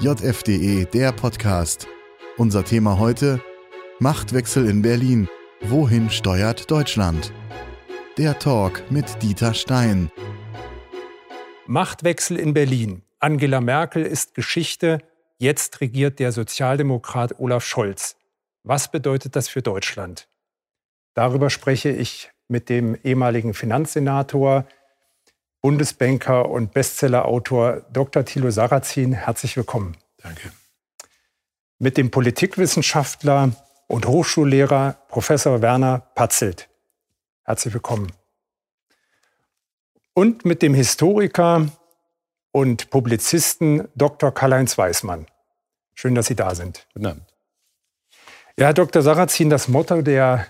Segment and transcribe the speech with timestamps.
[0.00, 1.86] JFDE, der Podcast.
[2.38, 3.38] Unser Thema heute:
[3.98, 5.28] Machtwechsel in Berlin.
[5.60, 7.34] Wohin steuert Deutschland?
[8.16, 10.10] Der Talk mit Dieter Stein.
[11.66, 13.02] Machtwechsel in Berlin.
[13.18, 15.00] Angela Merkel ist Geschichte.
[15.36, 18.16] Jetzt regiert der Sozialdemokrat Olaf Scholz.
[18.62, 20.28] Was bedeutet das für Deutschland?
[21.12, 24.64] Darüber spreche ich mit dem ehemaligen Finanzsenator,
[25.62, 28.24] Bundesbanker und Bestsellerautor Dr.
[28.24, 29.12] Thilo Sarrazin.
[29.12, 29.96] Herzlich willkommen.
[30.16, 30.52] Danke.
[31.78, 33.52] Mit dem Politikwissenschaftler
[33.86, 36.68] und Hochschullehrer Professor Werner Patzelt.
[37.44, 38.10] Herzlich willkommen.
[40.14, 41.68] Und mit dem Historiker
[42.52, 44.32] und Publizisten Dr.
[44.32, 45.26] Karl-Heinz Weismann.
[45.94, 46.86] Schön, dass Sie da sind.
[46.94, 47.34] Guten Abend.
[48.58, 49.02] Ja, Herr Dr.
[49.02, 50.46] Sarrazin, das Motto der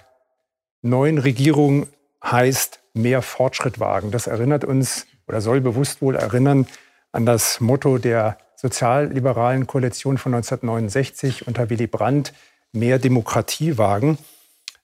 [0.82, 1.88] neuen Regierung
[2.24, 4.10] heißt mehr Fortschritt wagen.
[4.10, 6.66] Das erinnert uns oder soll bewusst wohl erinnern
[7.12, 12.32] an das Motto der sozialliberalen Koalition von 1969 unter Willy Brandt,
[12.72, 14.18] mehr Demokratie wagen.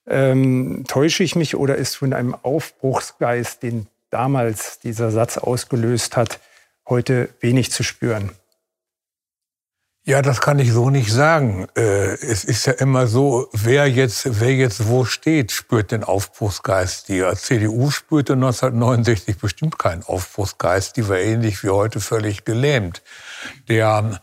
[0.06, 6.38] Ähm, täusche ich mich oder ist von einem Aufbruchsgeist, den damals dieser Satz ausgelöst hat,
[6.88, 8.30] heute wenig zu spüren?
[10.08, 11.66] Ja, das kann ich so nicht sagen.
[11.76, 17.08] Äh, es ist ja immer so, wer jetzt, wer jetzt wo steht, spürt den Aufbruchsgeist.
[17.08, 20.96] Die CDU spürte 1969 bestimmt keinen Aufbruchsgeist.
[20.96, 23.02] Die war ähnlich wie heute völlig gelähmt.
[23.68, 24.20] Der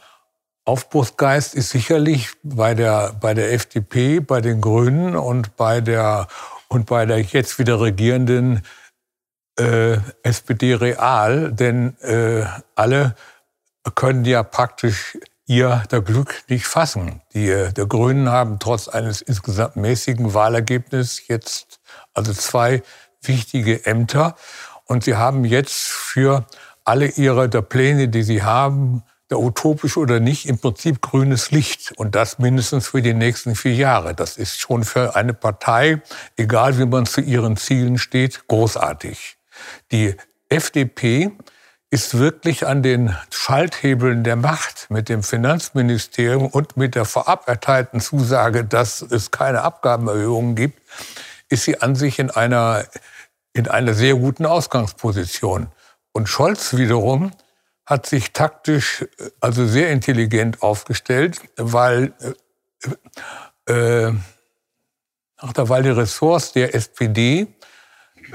[0.64, 6.30] Aufbruchsgeist ist sicherlich bei der, bei der FDP, bei den Grünen und bei der,
[6.70, 8.62] und bei der jetzt wieder regierenden
[9.60, 13.16] äh, SPD real, denn äh, alle
[13.96, 17.22] können ja praktisch ihr der Glück nicht fassen.
[17.34, 21.80] Die der Grünen haben trotz eines insgesamt mäßigen Wahlergebnisses jetzt
[22.14, 22.82] also zwei
[23.22, 24.36] wichtige Ämter
[24.86, 26.46] und sie haben jetzt für
[26.86, 31.94] alle ihre der Pläne, die sie haben, der utopisch oder nicht, im Prinzip grünes Licht
[31.96, 34.14] und das mindestens für die nächsten vier Jahre.
[34.14, 36.02] Das ist schon für eine Partei,
[36.38, 39.38] egal wie man zu ihren Zielen steht, großartig.
[39.92, 40.16] Die
[40.50, 41.32] FDP
[41.94, 48.00] ist wirklich an den Schalthebeln der Macht mit dem Finanzministerium und mit der vorab erteilten
[48.02, 50.82] Zusage, dass es keine Abgabenerhöhungen gibt,
[51.50, 52.86] ist sie an sich in einer,
[53.54, 55.68] in einer sehr guten Ausgangsposition.
[56.14, 57.32] Und Scholz wiederum
[57.86, 59.06] hat sich taktisch
[59.40, 62.12] also sehr intelligent aufgestellt, weil,
[63.68, 64.14] äh, äh,
[65.38, 67.54] weil die Ressorts der SPD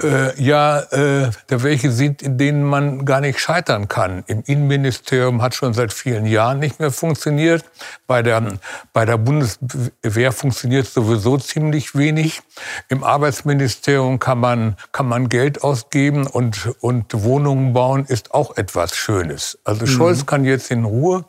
[0.03, 4.25] äh, ja äh, welche sind, in denen man gar nicht scheitern kann.
[4.27, 7.65] Im Innenministerium hat schon seit vielen Jahren nicht mehr funktioniert.
[8.07, 8.59] Bei der,
[8.93, 12.43] bei der Bundeswehr funktioniert sowieso ziemlich wenig.
[12.89, 18.97] Im Arbeitsministerium kann man, kann man Geld ausgeben und, und Wohnungen bauen ist auch etwas
[18.97, 19.59] Schönes.
[19.65, 19.91] Also mhm.
[19.91, 21.25] Scholz kann jetzt in Ruhe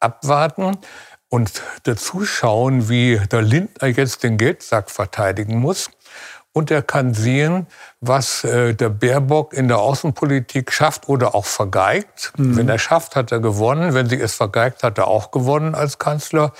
[0.00, 0.78] abwarten
[1.28, 5.90] und dazu schauen, wie der Lindner jetzt den Geldsack verteidigen muss
[6.52, 7.66] und er kann sehen,
[8.00, 12.32] was äh, der Baerbock in der Außenpolitik schafft oder auch vergeigt.
[12.36, 12.56] Mhm.
[12.56, 13.94] Wenn er schafft, hat er gewonnen.
[13.94, 16.52] Wenn sie es vergeigt, hat er auch gewonnen als Kanzler.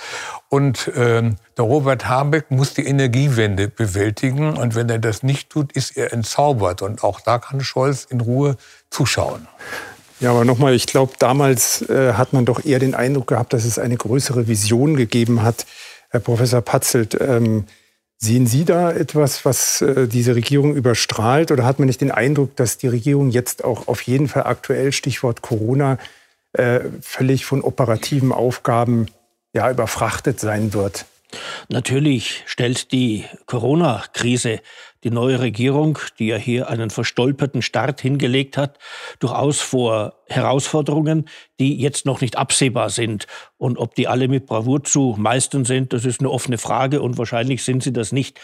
[0.49, 4.57] Und ähm, der Robert Habeck muss die Energiewende bewältigen.
[4.57, 6.81] Und wenn er das nicht tut, ist er entzaubert.
[6.81, 8.57] Und auch da kann Scholz in Ruhe
[8.89, 9.47] zuschauen.
[10.19, 13.65] Ja, aber nochmal, ich glaube, damals äh, hat man doch eher den Eindruck gehabt, dass
[13.65, 15.65] es eine größere Vision gegeben hat.
[16.09, 17.65] Herr Professor Patzelt, ähm,
[18.23, 21.51] Sehen Sie da etwas, was äh, diese Regierung überstrahlt?
[21.51, 24.93] Oder hat man nicht den Eindruck, dass die Regierung jetzt auch auf jeden Fall aktuell,
[24.93, 25.97] Stichwort Corona,
[26.53, 29.07] äh, völlig von operativen Aufgaben
[29.51, 31.05] ja, überfrachtet sein wird?
[31.67, 34.61] Natürlich stellt die Corona-Krise
[35.03, 38.79] die neue Regierung, die ja hier einen verstolperten Start hingelegt hat,
[39.19, 41.29] durchaus vor Herausforderungen,
[41.59, 43.27] die jetzt noch nicht absehbar sind.
[43.57, 47.17] Und ob die alle mit Bravour zu meistern sind, das ist eine offene Frage und
[47.17, 48.39] wahrscheinlich sind sie das nicht.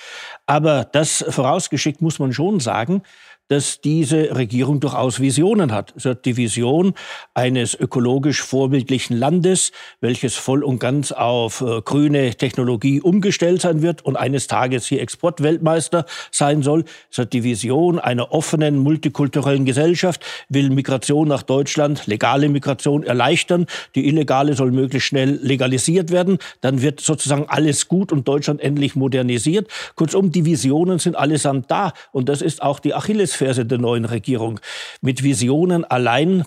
[0.46, 3.04] Aber das vorausgeschickt muss man schon sagen,
[3.50, 5.94] dass diese Regierung durchaus Visionen hat.
[5.98, 6.94] Sie hat die Vision
[7.34, 14.06] eines ökologisch vorbildlichen Landes, welches voll und ganz auf äh, grüne Technologie umgestellt sein wird
[14.06, 16.86] und eines Tages hier Exportweltmeister sein soll.
[17.10, 23.66] Sie hat die Vision einer offenen, multikulturellen Gesellschaft, will Migration nach Deutschland, legale Migration erleichtern.
[23.96, 26.38] Die illegale soll möglichst schnell legalisiert werden.
[26.62, 29.70] Dann wird sozusagen alles gut und Deutschland endlich modernisiert.
[29.96, 31.94] Kurzum, die Visionen sind allesamt da.
[32.12, 34.60] Und das ist auch die Achilles Achillesferse der neuen Regierung.
[35.02, 36.46] Mit Visionen allein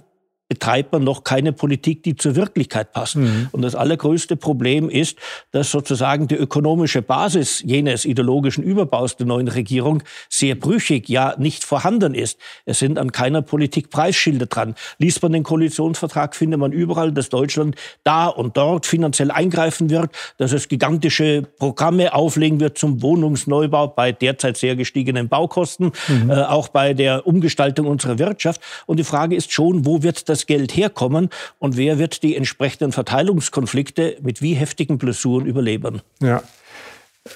[0.53, 3.17] betreibt man noch keine Politik, die zur Wirklichkeit passt.
[3.17, 3.49] Mhm.
[3.53, 5.17] Und das allergrößte Problem ist,
[5.51, 11.65] dass sozusagen die ökonomische Basis jenes ideologischen Überbaus der neuen Regierung sehr brüchig, ja nicht
[11.65, 12.39] vorhanden ist.
[12.67, 14.75] Es sind an keiner Politik Preisschilder dran.
[14.99, 20.11] Liest man den Koalitionsvertrag, findet man überall, dass Deutschland da und dort finanziell eingreifen wird,
[20.37, 26.29] dass es gigantische Programme auflegen wird zum Wohnungsneubau bei derzeit sehr gestiegenen Baukosten, mhm.
[26.29, 28.61] äh, auch bei der Umgestaltung unserer Wirtschaft.
[28.85, 32.93] Und die Frage ist schon, wo wird das Geld herkommen und wer wird die entsprechenden
[32.93, 36.03] Verteilungskonflikte mit wie heftigen Blessuren überleben?
[36.21, 36.43] Ja.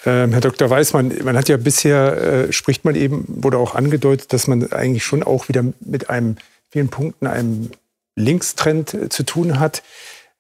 [0.05, 0.69] Ähm, Herr Dr.
[0.69, 2.17] Weißmann, man hat ja bisher,
[2.49, 6.37] äh, spricht man eben, wurde auch angedeutet, dass man eigentlich schon auch wieder mit einem,
[6.71, 7.71] vielen Punkten, einem
[8.17, 9.83] Linkstrend äh, zu tun hat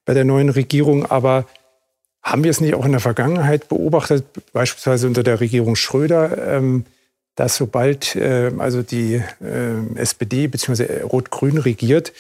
[0.05, 1.07] bei der neuen Regierung.
[1.07, 1.47] Aber
[2.23, 6.85] haben wir es nicht auch in der Vergangenheit beobachtet, beispielsweise unter der Regierung Schröder, ähm,
[7.37, 11.03] dass sobald äh, also die äh, SPD bzw.
[11.03, 12.13] Rot-Grün regiert,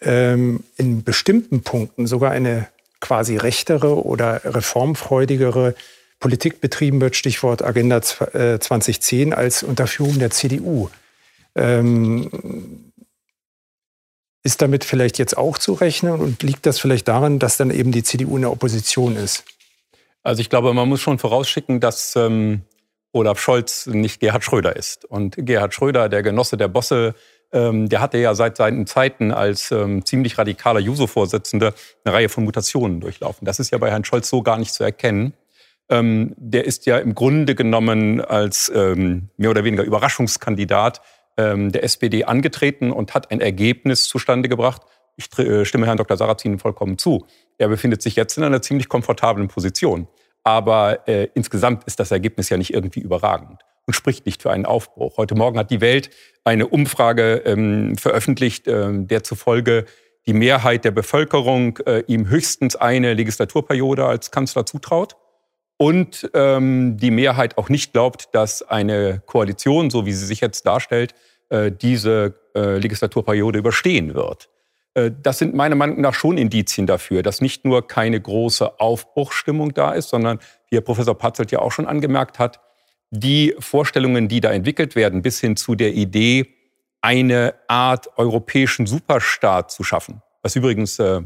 [0.00, 2.68] ähm, in bestimmten Punkten sogar eine
[3.00, 5.74] quasi rechtere oder reformfreudigere
[6.20, 10.90] Politik betrieben wird, Stichwort Agenda 2010, äh, als unter Führung der CDU.
[11.54, 12.90] Ähm,
[14.42, 17.92] ist damit vielleicht jetzt auch zu rechnen und liegt das vielleicht daran, dass dann eben
[17.92, 19.44] die CDU in der Opposition ist?
[20.22, 22.62] Also ich glaube, man muss schon vorausschicken, dass ähm,
[23.12, 25.04] Olaf Scholz nicht Gerhard Schröder ist.
[25.04, 27.14] Und Gerhard Schröder, der Genosse der Bosse,
[27.52, 31.72] ähm, der hatte ja seit seinen Zeiten als ähm, ziemlich radikaler Juso-Vorsitzender
[32.04, 33.44] eine Reihe von Mutationen durchlaufen.
[33.44, 35.32] Das ist ja bei Herrn Scholz so gar nicht zu erkennen.
[35.88, 41.00] Ähm, der ist ja im Grunde genommen als ähm, mehr oder weniger Überraschungskandidat
[41.38, 44.82] ähm, der SPD angetreten und hat ein Ergebnis zustande gebracht.
[45.16, 46.16] Ich äh, stimme Herrn Dr.
[46.16, 47.26] Sarrazin vollkommen zu.
[47.56, 50.06] Er befindet sich jetzt in einer ziemlich komfortablen Position.
[50.44, 54.66] Aber äh, insgesamt ist das Ergebnis ja nicht irgendwie überragend und spricht nicht für einen
[54.66, 55.16] Aufbruch.
[55.16, 56.10] Heute Morgen hat die Welt
[56.44, 59.86] eine Umfrage ähm, veröffentlicht, ähm, der zufolge
[60.26, 65.16] die Mehrheit der Bevölkerung äh, ihm höchstens eine Legislaturperiode als Kanzler zutraut
[65.78, 70.66] und ähm, die Mehrheit auch nicht glaubt, dass eine Koalition, so wie sie sich jetzt
[70.66, 71.14] darstellt,
[71.48, 74.50] äh, diese äh, Legislaturperiode überstehen wird.
[74.92, 79.72] Äh, das sind meiner Meinung nach schon Indizien dafür, dass nicht nur keine große Aufbruchsstimmung
[79.72, 82.60] da ist, sondern, wie Herr Professor Patzelt ja auch schon angemerkt hat,
[83.10, 86.54] die Vorstellungen, die da entwickelt werden, bis hin zu der Idee,
[87.00, 91.22] eine Art europäischen Superstaat zu schaffen, was übrigens äh,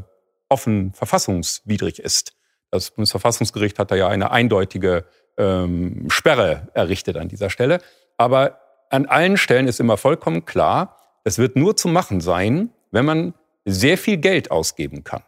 [0.49, 2.33] offen verfassungswidrig ist.
[2.69, 5.05] Das Bundesverfassungsgericht hat da ja eine eindeutige
[5.37, 7.81] ähm, Sperre errichtet an dieser Stelle.
[8.17, 8.59] Aber
[8.89, 13.33] an allen Stellen ist immer vollkommen klar, es wird nur zu machen sein, wenn man
[13.65, 15.23] sehr viel Geld ausgeben kann.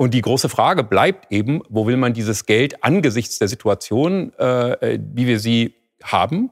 [0.00, 4.98] Und die große Frage bleibt eben, wo will man dieses Geld angesichts der Situation, äh,
[4.98, 6.50] wie wir sie haben,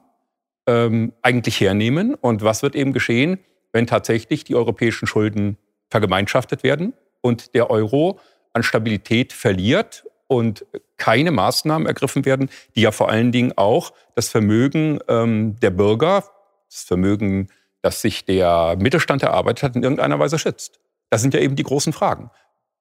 [0.67, 2.15] ähm, eigentlich hernehmen?
[2.15, 3.39] Und was wird eben geschehen,
[3.73, 5.57] wenn tatsächlich die europäischen Schulden
[5.89, 6.93] vergemeinschaftet werden
[7.23, 8.21] und der Euro
[8.53, 10.67] an Stabilität verliert und
[10.99, 16.23] keine Maßnahmen ergriffen werden, die ja vor allen Dingen auch das Vermögen ähm, der Bürger,
[16.69, 17.49] das Vermögen,
[17.81, 20.81] das sich der Mittelstand erarbeitet hat, in irgendeiner Weise schützt.
[21.09, 22.31] Das sind ja eben die großen Fragen.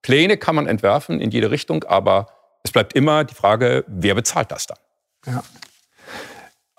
[0.02, 2.28] Pläne kann man entwerfen in jede Richtung, aber
[2.64, 4.78] es bleibt immer die Frage, wer bezahlt das dann?
[5.26, 5.44] Ja.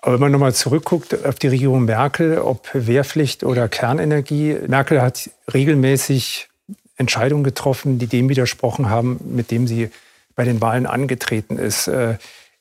[0.01, 5.29] Aber wenn man nochmal zurückguckt auf die Regierung Merkel, ob Wehrpflicht oder Kernenergie, Merkel hat
[5.53, 6.47] regelmäßig
[6.95, 9.89] Entscheidungen getroffen, die dem widersprochen haben, mit dem sie
[10.35, 11.87] bei den Wahlen angetreten ist.
[11.87, 12.17] Äh,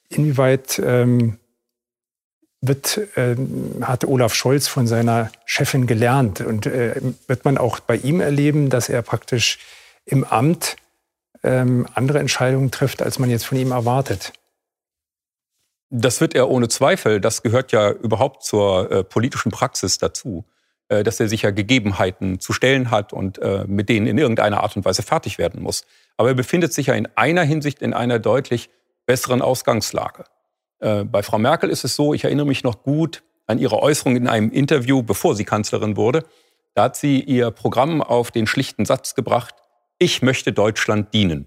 [0.08, 1.38] inwieweit ähm,
[2.60, 3.36] wird, äh,
[3.82, 6.40] hat Olaf Scholz von seiner Chefin gelernt?
[6.40, 9.58] Und äh, wird man auch bei ihm erleben, dass er praktisch
[10.08, 10.76] im Amt
[11.42, 14.32] ähm, andere Entscheidungen trifft, als man jetzt von ihm erwartet?
[15.90, 17.20] Das wird er ohne Zweifel.
[17.20, 20.44] Das gehört ja überhaupt zur äh, politischen Praxis dazu,
[20.88, 24.62] äh, dass er sich ja Gegebenheiten zu stellen hat und äh, mit denen in irgendeiner
[24.62, 25.84] Art und Weise fertig werden muss.
[26.16, 28.70] Aber er befindet sich ja in einer Hinsicht in einer deutlich
[29.06, 30.24] besseren Ausgangslage.
[30.80, 34.16] Äh, bei Frau Merkel ist es so, ich erinnere mich noch gut an ihre Äußerung
[34.16, 36.24] in einem Interview, bevor sie Kanzlerin wurde.
[36.74, 39.54] Da hat sie ihr Programm auf den schlichten Satz gebracht,
[39.98, 41.46] ich möchte Deutschland dienen.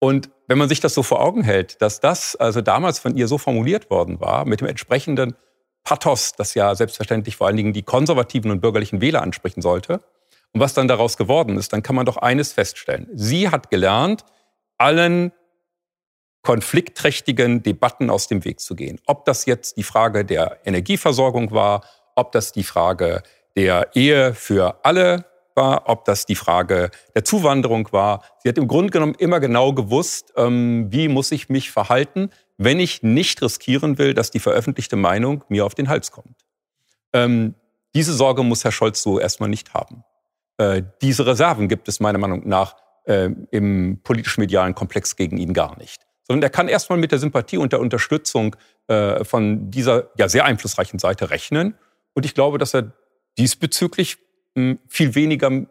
[0.00, 3.28] Und wenn man sich das so vor Augen hält, dass das also damals von ihr
[3.28, 5.34] so formuliert worden war, mit dem entsprechenden
[5.84, 10.00] Pathos, das ja selbstverständlich vor allen Dingen die konservativen und bürgerlichen Wähler ansprechen sollte,
[10.52, 13.08] und was dann daraus geworden ist, dann kann man doch eines feststellen.
[13.12, 14.24] Sie hat gelernt,
[14.78, 15.32] allen
[16.42, 18.98] konfliktträchtigen Debatten aus dem Weg zu gehen.
[19.06, 23.22] Ob das jetzt die Frage der Energieversorgung war, ob das die Frage
[23.56, 25.26] der Ehe für alle
[25.58, 28.22] war, ob das die Frage der Zuwanderung war.
[28.42, 32.78] Sie hat im Grunde genommen immer genau gewusst, ähm, wie muss ich mich verhalten, wenn
[32.78, 36.36] ich nicht riskieren will, dass die veröffentlichte Meinung mir auf den Hals kommt.
[37.12, 37.54] Ähm,
[37.94, 40.04] diese Sorge muss Herr Scholz so erstmal nicht haben.
[40.58, 45.76] Äh, diese Reserven gibt es meiner Meinung nach äh, im politisch-medialen Komplex gegen ihn gar
[45.78, 46.02] nicht.
[46.22, 48.54] Sondern er kann erstmal mit der Sympathie und der Unterstützung
[48.86, 51.74] äh, von dieser ja sehr einflussreichen Seite rechnen.
[52.14, 52.92] Und ich glaube, dass er
[53.38, 54.18] diesbezüglich
[54.88, 55.66] viel weniger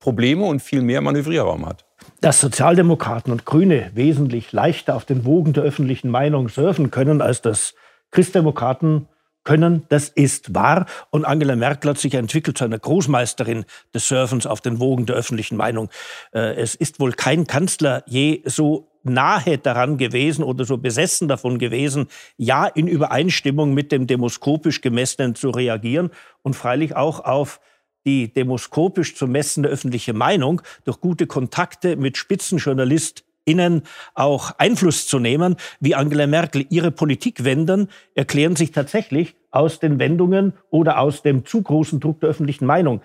[0.00, 1.84] Probleme und viel mehr Manövrierraum hat.
[2.20, 7.42] Dass Sozialdemokraten und Grüne wesentlich leichter auf den Wogen der öffentlichen Meinung surfen können, als
[7.42, 7.74] das
[8.10, 9.08] Christdemokraten
[9.44, 10.86] können, das ist wahr.
[11.10, 13.64] Und Angela Merkel hat sich entwickelt zu einer Großmeisterin
[13.94, 15.88] des Surfens auf den Wogen der öffentlichen Meinung.
[16.32, 21.58] Äh, es ist wohl kein Kanzler je so nahe daran gewesen oder so besessen davon
[21.58, 26.10] gewesen, ja in Übereinstimmung mit dem demoskopisch gemessenen zu reagieren
[26.42, 27.60] und freilich auch auf
[28.08, 33.82] die demoskopisch zu messende öffentliche Meinung durch gute Kontakte mit Spitzenjournalisten innen
[34.14, 36.66] auch Einfluss zu nehmen, wie Angela Merkel.
[36.68, 42.30] Ihre Politikwendern erklären sich tatsächlich aus den Wendungen oder aus dem zu großen Druck der
[42.30, 43.00] öffentlichen Meinung.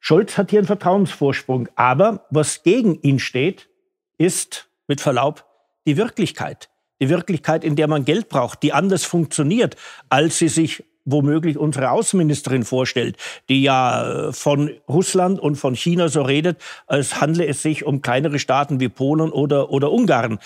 [0.00, 1.68] Scholz hat hier einen Vertrauensvorsprung.
[1.76, 3.70] Aber was gegen ihn steht,
[4.18, 5.44] ist, mit Verlaub,
[5.86, 6.68] die Wirklichkeit.
[7.00, 9.76] Die Wirklichkeit, in der man Geld braucht, die anders funktioniert,
[10.10, 13.16] als sie sich womöglich unsere Außenministerin vorstellt,
[13.48, 18.02] die ja äh, von Russland und von China so redet, als handle es sich um
[18.02, 20.38] kleinere Staaten wie Polen oder, oder Ungarn.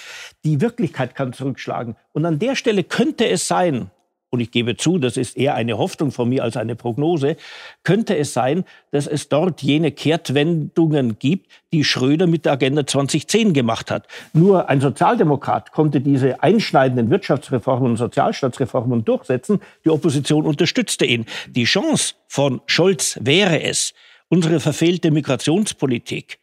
[0.45, 1.97] Die Wirklichkeit kann zurückschlagen.
[2.12, 3.90] Und an der Stelle könnte es sein,
[4.31, 7.37] und ich gebe zu, das ist eher eine Hoffnung von mir als eine Prognose,
[7.83, 13.53] könnte es sein, dass es dort jene Kehrtwendungen gibt, die Schröder mit der Agenda 2010
[13.53, 14.07] gemacht hat.
[14.33, 19.61] Nur ein Sozialdemokrat konnte diese einschneidenden Wirtschaftsreformen und Sozialstaatsreformen durchsetzen.
[19.85, 21.27] Die Opposition unterstützte ihn.
[21.49, 23.95] Die Chance von Scholz wäre es,
[24.29, 26.39] unsere verfehlte Migrationspolitik,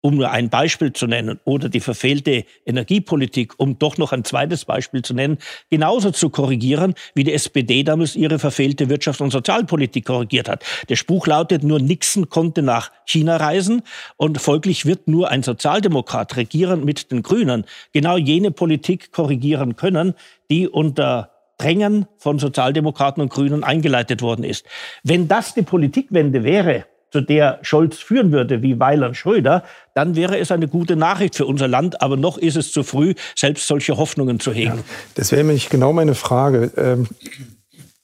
[0.00, 4.64] um nur ein Beispiel zu nennen, oder die verfehlte Energiepolitik, um doch noch ein zweites
[4.64, 5.38] Beispiel zu nennen,
[5.70, 10.64] genauso zu korrigieren, wie die SPD damals ihre verfehlte Wirtschafts- und Sozialpolitik korrigiert hat.
[10.88, 13.82] Der Spruch lautet, nur Nixon konnte nach China reisen
[14.16, 20.14] und folglich wird nur ein Sozialdemokrat regieren mit den Grünen genau jene Politik korrigieren können,
[20.50, 24.64] die unter Drängen von Sozialdemokraten und Grünen eingeleitet worden ist.
[25.02, 30.38] Wenn das die Politikwende wäre, zu der Scholz führen würde, wie Weiland Schröder, dann wäre
[30.38, 32.02] es eine gute Nachricht für unser Land.
[32.02, 34.76] Aber noch ist es zu früh, selbst solche Hoffnungen zu hegen.
[34.76, 34.84] Ja,
[35.14, 36.70] das wäre nämlich genau meine Frage.
[36.76, 37.08] Ähm,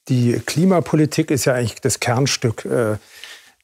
[0.09, 2.97] die Klimapolitik ist ja eigentlich das Kernstück äh,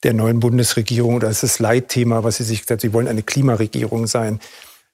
[0.03, 3.23] der neuen Bundesregierung oder ist das Leitthema, was Sie sich gesagt haben, Sie wollen eine
[3.23, 4.41] Klimaregierung sein.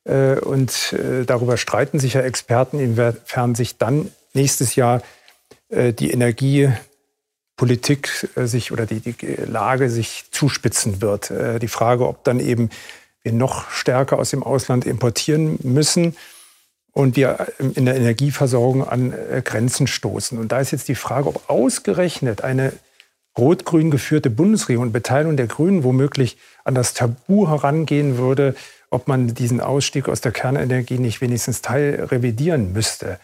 [0.04, 5.02] Äh, und äh, darüber streiten sich ja Experten, inwiefern sich dann nächstes Jahr
[5.68, 6.70] die Energie
[7.56, 11.30] Politik äh, sich oder die, die Lage sich zuspitzen wird.
[11.30, 12.70] Äh, die Frage, ob dann eben
[13.22, 16.16] wir noch stärker aus dem Ausland importieren müssen
[16.92, 20.38] und wir in der Energieversorgung an äh, Grenzen stoßen.
[20.38, 22.72] Und da ist jetzt die Frage, ob ausgerechnet eine
[23.36, 28.54] rot-grün geführte Bundesregierung und Beteiligung der Grünen womöglich an das Tabu herangehen würde,
[28.90, 33.18] ob man diesen Ausstieg aus der Kernenergie nicht wenigstens teilrevidieren müsste.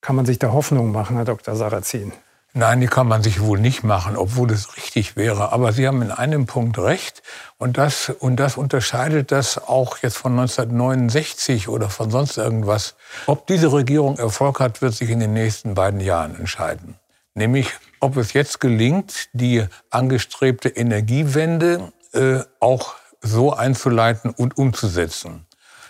[0.00, 1.54] Kann man sich da Hoffnung machen, Herr Dr.
[1.54, 2.12] Sarrazin?
[2.54, 5.52] Nein, die kann man sich wohl nicht machen, obwohl es richtig wäre.
[5.52, 7.22] Aber Sie haben in einem Punkt recht.
[7.56, 12.94] Und das, und das unterscheidet das auch jetzt von 1969 oder von sonst irgendwas.
[13.26, 16.96] Ob diese Regierung Erfolg hat, wird sich in den nächsten beiden Jahren entscheiden.
[17.34, 25.46] Nämlich, ob es jetzt gelingt, die angestrebte Energiewende äh, auch so einzuleiten und umzusetzen.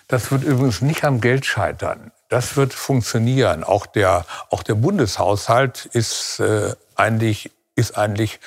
[0.06, 2.12] Das wird übrigens nicht am Geld scheitern.
[2.32, 3.62] Das wird funktionieren.
[3.62, 8.40] Auch der, auch der Bundeshaushalt ist äh, eigentlich, ist eigentlich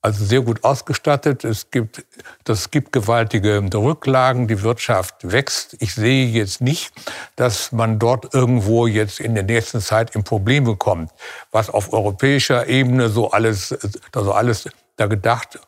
[0.00, 1.44] also sehr gut ausgestattet.
[1.44, 2.06] Es gibt,
[2.44, 4.48] das gibt gewaltige Rücklagen.
[4.48, 5.76] Die Wirtschaft wächst.
[5.80, 6.90] Ich sehe jetzt nicht,
[7.36, 11.10] dass man dort irgendwo jetzt in der nächsten Zeit in Probleme kommt.
[11.50, 13.76] Was auf europäischer Ebene so alles,
[14.14, 15.58] also alles da gedacht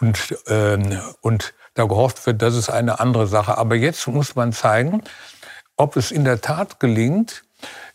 [0.00, 3.56] und, ähm, und da gehofft wird, das ist eine andere Sache.
[3.56, 5.02] Aber jetzt muss man zeigen,
[5.76, 7.44] ob es in der Tat gelingt,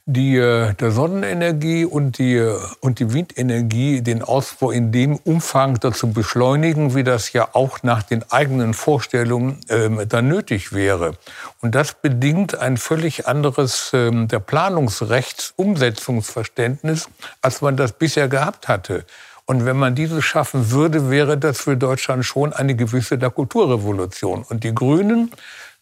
[0.05, 5.79] die, äh, der Sonnenenergie und die, äh, und die Windenergie den Ausbau in dem Umfang
[5.79, 11.13] dazu beschleunigen, wie das ja auch nach den eigenen Vorstellungen ähm, dann nötig wäre.
[11.61, 17.07] Und das bedingt ein völlig anderes ähm, der Planungsrechtsumsetzungsverständnis,
[17.41, 19.05] als man das bisher gehabt hatte.
[19.45, 24.43] Und wenn man dieses schaffen würde, wäre das für Deutschland schon eine gewisse der Kulturrevolution.
[24.47, 25.31] Und die Grünen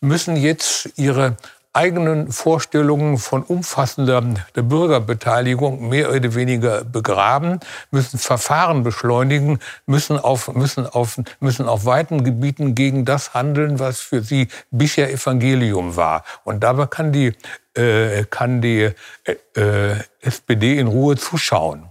[0.02, 1.38] müssen jetzt ihre
[1.74, 4.22] eigenen Vorstellungen von umfassender
[4.56, 7.60] der Bürgerbeteiligung mehr oder weniger begraben,
[7.92, 14.00] müssen Verfahren beschleunigen, müssen auf, müssen auf, müssen auf weiten Gebieten gegen das handeln, was
[14.00, 16.24] für sie bisher Evangelium war.
[16.44, 17.34] Und dabei kann die,
[17.76, 18.90] äh, kann die
[19.24, 21.90] äh, äh SPD in Ruhe zuschauen.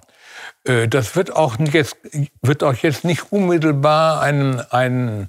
[0.64, 1.96] Äh, das wird auch, jetzt,
[2.42, 5.28] wird auch jetzt nicht unmittelbar einen, einen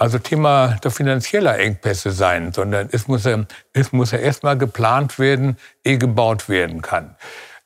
[0.00, 5.18] also Thema der finanzieller Engpässe sein, sondern es muss ja, es muss ja erstmal geplant
[5.18, 7.16] werden, ehe gebaut werden kann.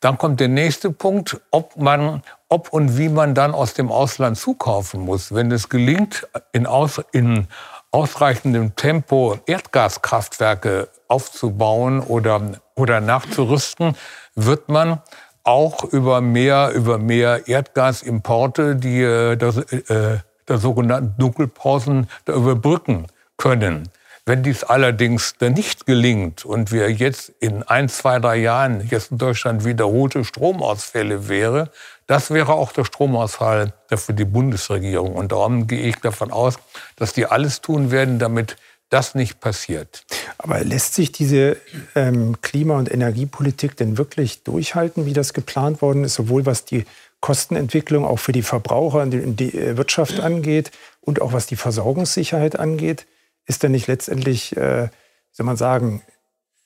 [0.01, 4.37] Dann kommt der nächste Punkt, ob man, ob und wie man dann aus dem Ausland
[4.37, 5.33] zukaufen muss.
[5.33, 7.47] Wenn es gelingt, in, aus, in
[7.93, 13.97] ausreichendem Tempo Erdgaskraftwerke aufzubauen oder, oder nachzurüsten,
[14.35, 15.01] wird man
[15.45, 23.89] auch über mehr, über mehr Erdgasimporte, die äh, das, äh, der sogenannten Dunkelpausen überbrücken können.
[24.27, 29.11] Wenn dies allerdings dann nicht gelingt und wir jetzt in ein, zwei, drei Jahren jetzt
[29.11, 31.71] in Deutschland wiederholte Stromausfälle wäre,
[32.07, 35.15] das wäre auch der Stromausfall für die Bundesregierung.
[35.15, 36.59] Und darum gehe ich davon aus,
[36.97, 38.57] dass die alles tun werden, damit
[38.91, 40.05] das nicht passiert.
[40.39, 41.57] Aber lässt sich diese
[41.95, 46.85] ähm, Klima- und Energiepolitik denn wirklich durchhalten, wie das geplant worden ist, sowohl was die
[47.25, 52.59] Kostenentwicklung auch für die Verbraucher und die äh, Wirtschaft angeht und auch was die Versorgungssicherheit
[52.59, 53.07] angeht?
[53.47, 54.89] Ist denn nicht letztendlich, äh,
[55.33, 56.03] soll man sagen,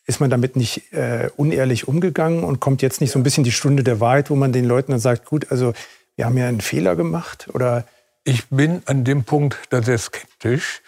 [0.05, 3.53] ist man damit nicht äh, unehrlich umgegangen und kommt jetzt nicht so ein bisschen die
[3.53, 5.75] Stunde der Wahrheit, wo man den Leuten dann sagt, gut, also
[6.17, 7.47] wir haben ja einen Fehler gemacht?
[7.55, 7.85] Oder
[8.25, 10.83] ich bin an dem Punkt da sehr skeptisch,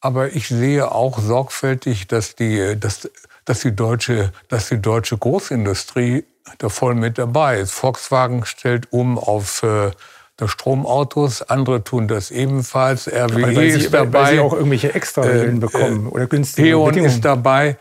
[0.00, 3.08] aber ich sehe auch sorgfältig, dass die, dass,
[3.44, 6.24] dass die, deutsche, dass die deutsche Großindustrie
[6.58, 7.72] da voll mit dabei ist.
[7.72, 9.90] Volkswagen stellt um auf äh,
[10.44, 13.06] Stromautos, andere tun das ebenfalls.
[13.08, 14.12] RWE weil, weil ist sie, dabei.
[14.12, 17.12] Weil sie auch irgendwelche extra äh, bekommen äh, oder günstige E.ON Bedingungen.
[17.12, 17.76] ist dabei.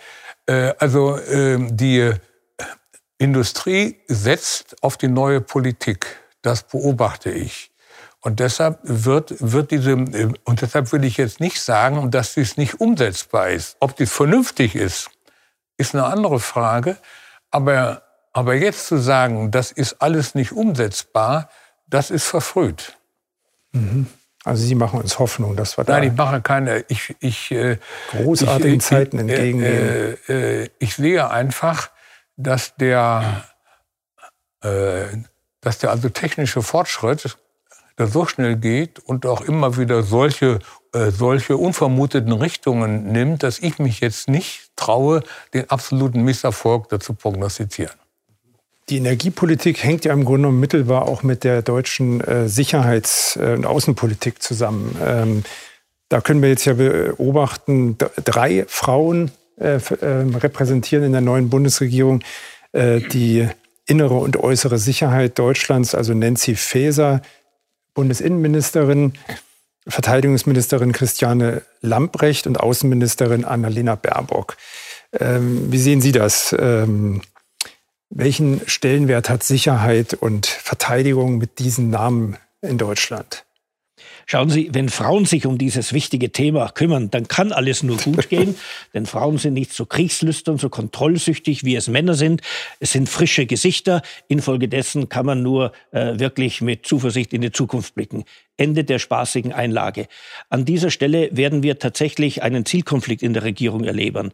[0.45, 2.11] Äh, also ähm, die
[3.17, 6.17] Industrie setzt auf die neue Politik.
[6.41, 7.71] Das beobachte ich.
[8.21, 12.57] Und deshalb wird, wird diese, äh, und deshalb will ich jetzt nicht sagen, dass dies
[12.57, 13.77] nicht umsetzbar ist.
[13.79, 15.09] Ob dies vernünftig ist,
[15.77, 16.97] ist eine andere Frage.
[17.49, 18.03] Aber
[18.33, 21.49] aber jetzt zu sagen, das ist alles nicht umsetzbar,
[21.87, 22.97] das ist verfrüht.
[23.73, 24.07] Mhm.
[24.43, 26.83] Also Sie machen uns Hoffnung, dass wir da Nein, ich mache keine.
[26.87, 27.77] Ich, ich, äh,
[28.09, 30.17] großartigen ich, Zeiten entgegennehmen.
[30.27, 31.91] Äh, äh, ich sehe einfach,
[32.37, 33.43] dass der,
[34.63, 35.05] äh,
[35.61, 37.37] dass der also technische Fortschritt
[37.97, 40.57] der so schnell geht und auch immer wieder solche,
[40.91, 45.21] äh, solche unvermuteten Richtungen nimmt, dass ich mich jetzt nicht traue,
[45.53, 48.00] den absoluten Misserfolg dazu prognostizieren.
[48.91, 53.53] Die Energiepolitik hängt ja im Grunde genommen mittelbar auch mit der deutschen äh, Sicherheits- äh,
[53.53, 54.97] und Außenpolitik zusammen.
[55.01, 55.43] Ähm,
[56.09, 62.21] da können wir jetzt ja beobachten, drei Frauen äh, ähm, repräsentieren in der neuen Bundesregierung
[62.73, 63.49] die
[63.85, 67.21] innere und äußere Sicherheit Deutschlands, also Nancy Faeser,
[67.93, 69.11] Bundesinnenministerin,
[69.85, 74.55] Verteidigungsministerin Christiane Lamprecht und Außenministerin Annalena Baerbock.
[75.19, 76.55] Ähm, wie sehen Sie das?
[78.13, 83.45] Welchen Stellenwert hat Sicherheit und Verteidigung mit diesen Namen in Deutschland?
[84.31, 88.29] Schauen Sie, wenn Frauen sich um dieses wichtige Thema kümmern, dann kann alles nur gut
[88.29, 88.55] gehen,
[88.93, 92.39] denn Frauen sind nicht so kriegslüstern, so kontrollsüchtig, wie es Männer sind.
[92.79, 94.01] Es sind frische Gesichter.
[94.29, 98.23] Infolgedessen kann man nur äh, wirklich mit Zuversicht in die Zukunft blicken.
[98.55, 100.07] Ende der spaßigen Einlage.
[100.49, 104.31] An dieser Stelle werden wir tatsächlich einen Zielkonflikt in der Regierung erleben.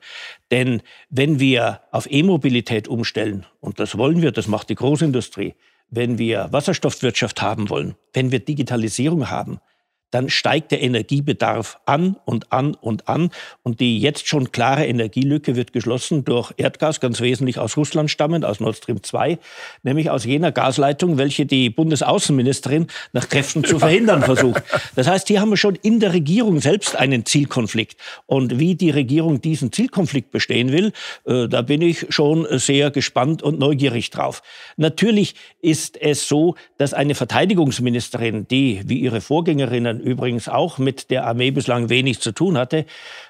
[0.51, 5.55] Denn wenn wir auf E-Mobilität umstellen, und das wollen wir, das macht die Großindustrie,
[5.89, 9.60] wenn wir Wasserstoffwirtschaft haben wollen, wenn wir Digitalisierung haben,
[10.11, 13.29] dann steigt der Energiebedarf an und an und an.
[13.63, 18.45] Und die jetzt schon klare Energielücke wird geschlossen durch Erdgas, ganz wesentlich aus Russland stammend,
[18.45, 19.37] aus Nord Stream 2,
[19.83, 24.63] nämlich aus jener Gasleitung, welche die Bundesaußenministerin nach Kräften zu verhindern versucht.
[24.95, 27.99] Das heißt, hier haben wir schon in der Regierung selbst einen Zielkonflikt.
[28.25, 30.93] Und wie die Regierung diesen Zielkonflikt bestehen will,
[31.25, 34.41] äh, da bin ich schon sehr gespannt und neugierig drauf.
[34.77, 41.25] Natürlich ist es so, dass eine Verteidigungsministerin, die wie ihre Vorgängerinnen übrigens auch mit der
[41.25, 42.86] Armee bislang wenig zu tun hatte,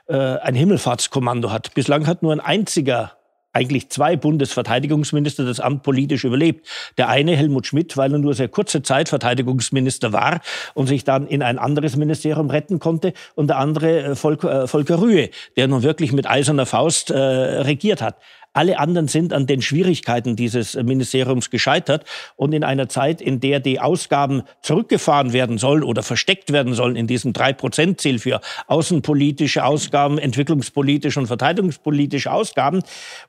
[0.08, 1.74] äh, ein Himmelfahrtskommando hat.
[1.74, 3.18] Bislang hat nur ein einziger
[3.58, 6.68] eigentlich zwei Bundesverteidigungsminister das Amt politisch überlebt.
[6.98, 10.42] Der eine, Helmut Schmidt, weil er nur sehr kurze Zeit Verteidigungsminister war
[10.76, 13.14] und sich dann in ein anderes Ministerium retten konnte.
[13.34, 17.18] Und der andere, äh, Volker, äh, Volker Rühe, der nun wirklich mit eiserner Faust äh,
[17.18, 18.18] regiert hat.
[18.58, 22.06] Alle anderen sind an den Schwierigkeiten dieses Ministeriums gescheitert.
[22.36, 26.96] Und in einer Zeit, in der die Ausgaben zurückgefahren werden sollen oder versteckt werden sollen
[26.96, 32.82] in diesem Drei-Prozent-Ziel für außenpolitische Ausgaben, entwicklungspolitische und verteidigungspolitische Ausgaben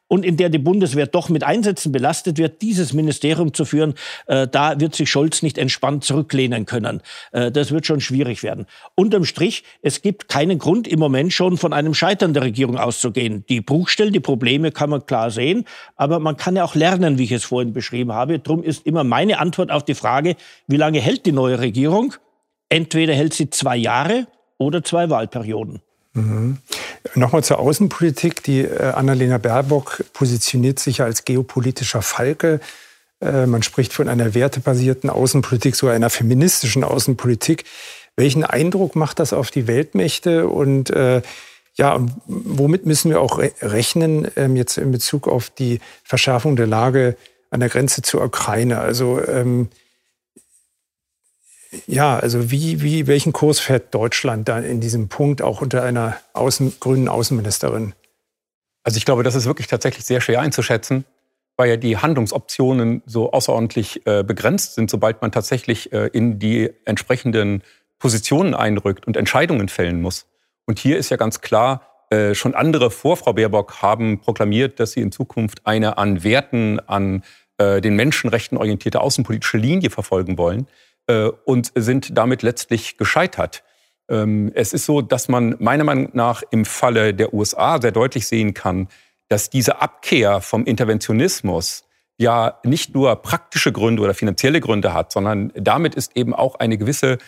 [0.08, 3.94] und in der die Bundeswehr doch mit Einsätzen belastet wird, dieses Ministerium zu führen,
[4.26, 7.02] äh, da wird sich Scholz nicht entspannt zurücklehnen können.
[7.32, 8.66] Äh, das wird schon schwierig werden.
[8.94, 13.44] Unterm Strich, es gibt keinen Grund im Moment schon von einem Scheitern der Regierung auszugehen.
[13.48, 15.64] Die Bruchstellen, die Probleme kann man klar sehen,
[15.96, 18.38] aber man kann ja auch lernen, wie ich es vorhin beschrieben habe.
[18.38, 22.14] Drum ist immer meine Antwort auf die Frage, wie lange hält die neue Regierung?
[22.70, 24.26] Entweder hält sie zwei Jahre
[24.58, 25.80] oder zwei Wahlperioden.
[26.14, 26.58] Mhm.
[27.14, 28.42] Nochmal zur Außenpolitik.
[28.42, 32.60] Die äh, Annalena Baerbock positioniert sich ja als geopolitischer Falke.
[33.20, 37.64] Äh, man spricht von einer wertebasierten Außenpolitik, sogar einer feministischen Außenpolitik.
[38.16, 41.22] Welchen Eindruck macht das auf die Weltmächte und äh,
[41.76, 47.16] ja, womit müssen wir auch rechnen ähm, jetzt in Bezug auf die Verschärfung der Lage
[47.50, 48.80] an der Grenze zur Ukraine?
[48.80, 49.68] Also ähm,
[51.86, 56.16] ja, also wie, wie, welchen Kurs fährt Deutschland da in diesem Punkt auch unter einer
[56.32, 57.94] Außen, grünen Außenministerin?
[58.84, 61.04] Also ich glaube, das ist wirklich tatsächlich sehr schwer einzuschätzen,
[61.56, 66.70] weil ja die Handlungsoptionen so außerordentlich äh, begrenzt sind, sobald man tatsächlich äh, in die
[66.86, 67.62] entsprechenden
[67.98, 70.26] Positionen einrückt und Entscheidungen fällen muss.
[70.64, 74.92] Und hier ist ja ganz klar, äh, schon andere vor Frau Baerbock haben proklamiert, dass
[74.92, 77.24] sie in Zukunft eine an Werten, an
[77.58, 80.66] äh, den Menschenrechten orientierte außenpolitische Linie verfolgen wollen
[81.44, 83.64] und sind damit letztlich gescheitert.
[84.08, 88.26] Ähm, es ist so, dass man meiner Meinung nach im Falle der USA sehr deutlich
[88.26, 88.88] sehen kann,
[89.28, 91.84] dass diese Abkehr vom Interventionismus
[92.16, 96.78] ja nicht nur praktische Gründe oder finanzielle Gründe hat, sondern damit ist eben auch eine
[96.78, 97.18] gewisse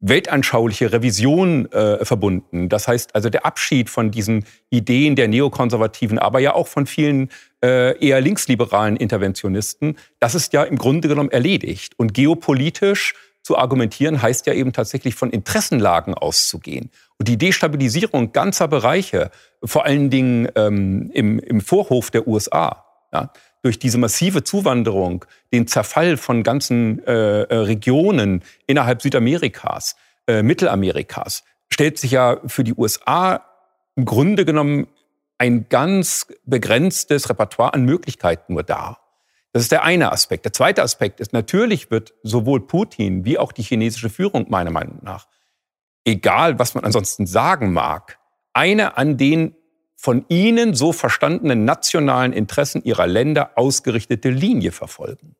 [0.00, 2.68] weltanschauliche Revision äh, verbunden.
[2.68, 7.30] Das heißt also der Abschied von diesen Ideen der Neokonservativen, aber ja auch von vielen
[7.64, 11.94] äh, eher linksliberalen Interventionisten, das ist ja im Grunde genommen erledigt.
[11.98, 16.90] Und geopolitisch zu argumentieren heißt ja eben tatsächlich von Interessenlagen auszugehen.
[17.18, 19.30] Und die Destabilisierung ganzer Bereiche,
[19.64, 23.32] vor allen Dingen ähm, im, im Vorhof der USA, ja,
[23.68, 29.94] durch diese massive Zuwanderung, den Zerfall von ganzen äh, äh, Regionen innerhalb Südamerikas,
[30.26, 33.44] äh, Mittelamerikas, stellt sich ja für die USA
[33.94, 34.86] im Grunde genommen
[35.36, 39.00] ein ganz begrenztes Repertoire an Möglichkeiten nur dar.
[39.52, 40.46] Das ist der eine Aspekt.
[40.46, 45.00] Der zweite Aspekt ist, natürlich wird sowohl Putin wie auch die chinesische Führung meiner Meinung
[45.02, 45.26] nach,
[46.06, 48.18] egal was man ansonsten sagen mag,
[48.54, 49.54] eine an den
[50.00, 55.34] von ihnen so verstandenen nationalen Interessen ihrer Länder ausgerichtete Linie verfolgen.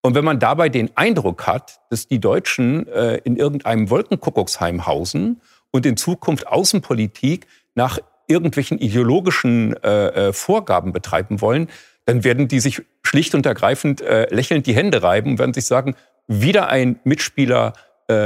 [0.00, 5.42] Und wenn man dabei den Eindruck hat, dass die Deutschen äh, in irgendeinem Wolkenkuckucksheim hausen
[5.72, 7.98] und in Zukunft Außenpolitik nach
[8.28, 11.68] irgendwelchen ideologischen äh, äh, Vorgaben betreiben wollen,
[12.06, 15.94] dann werden die sich schlicht und ergreifend lächelnd die Hände reiben und werden sich sagen,
[16.26, 17.74] wieder ein Mitspieler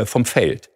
[0.05, 0.71] vom Feld.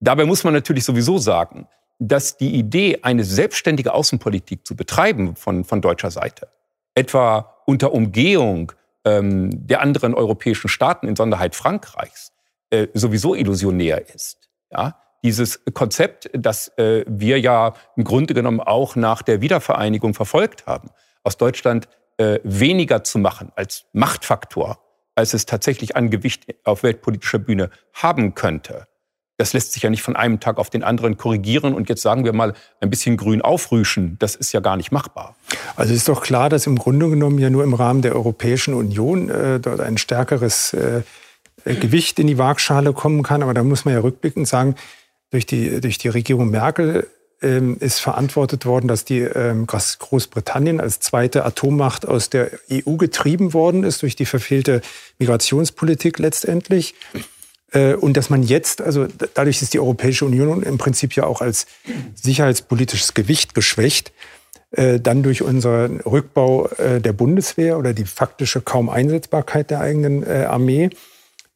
[0.00, 1.66] Dabei muss man natürlich sowieso sagen,
[1.98, 6.48] dass die Idee, eine selbstständige Außenpolitik zu betreiben von, von deutscher Seite,
[6.94, 8.72] etwa unter Umgehung
[9.04, 12.32] ähm, der anderen europäischen Staaten, in Sonderheit Frankreichs,
[12.70, 14.48] äh, sowieso illusionär ist.
[14.70, 15.00] Ja?
[15.22, 20.90] Dieses Konzept, das äh, wir ja im Grunde genommen auch nach der Wiedervereinigung verfolgt haben,
[21.22, 24.78] aus Deutschland äh, weniger zu machen als Machtfaktor,
[25.14, 28.86] als es tatsächlich an Gewicht auf weltpolitischer Bühne haben könnte,
[29.36, 32.24] das lässt sich ja nicht von einem Tag auf den anderen korrigieren und jetzt sagen
[32.24, 34.16] wir mal ein bisschen grün aufrüschen.
[34.18, 35.36] Das ist ja gar nicht machbar.
[35.76, 39.28] Also ist doch klar, dass im Grunde genommen ja nur im Rahmen der Europäischen Union
[39.28, 41.02] äh, dort ein stärkeres äh,
[41.64, 43.42] Gewicht in die Waagschale kommen kann.
[43.42, 44.74] Aber da muss man ja rückblickend sagen,
[45.30, 47.06] durch die, durch die Regierung Merkel
[47.42, 53.52] ähm, ist verantwortet worden, dass die ähm, Großbritannien als zweite Atommacht aus der EU getrieben
[53.52, 54.80] worden ist durch die verfehlte
[55.18, 56.94] Migrationspolitik letztendlich.
[57.76, 61.40] Äh, und dass man jetzt, also dadurch ist die Europäische Union im Prinzip ja auch
[61.40, 61.66] als
[62.14, 64.12] sicherheitspolitisches Gewicht geschwächt,
[64.70, 70.26] äh, dann durch unseren Rückbau äh, der Bundeswehr oder die faktische kaum Einsetzbarkeit der eigenen
[70.26, 70.90] Armee.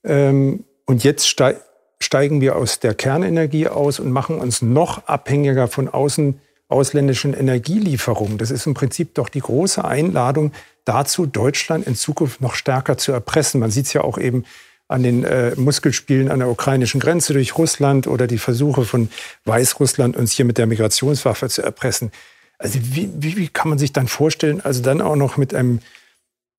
[0.05, 5.89] Ähm, und jetzt steigen wir aus der Kernenergie aus und machen uns noch abhängiger von
[5.89, 8.39] außen ausländischen Energielieferungen.
[8.39, 10.53] Das ist im Prinzip doch die große Einladung
[10.85, 13.61] dazu, Deutschland in Zukunft noch stärker zu erpressen.
[13.61, 14.45] Man sieht es ja auch eben
[14.91, 19.09] an den äh, Muskelspielen an der ukrainischen Grenze durch Russland oder die Versuche von
[19.45, 22.11] Weißrussland, uns hier mit der Migrationswaffe zu erpressen.
[22.59, 25.79] Also wie, wie, wie kann man sich dann vorstellen, also dann auch noch mit einem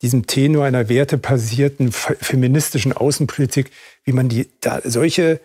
[0.01, 3.69] diesem Tenor einer wertebasierten feministischen Außenpolitik,
[4.05, 5.41] wie man die da solche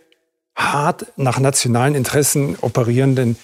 [0.55, 3.37] hart nach nationalen Interessen operierenden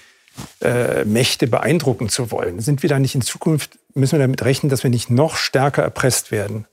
[0.62, 2.60] äh, Mächte beeindrucken zu wollen.
[2.60, 5.82] Sind wir da nicht in Zukunft, müssen wir damit rechnen, dass wir nicht noch stärker
[5.82, 6.66] erpresst werden?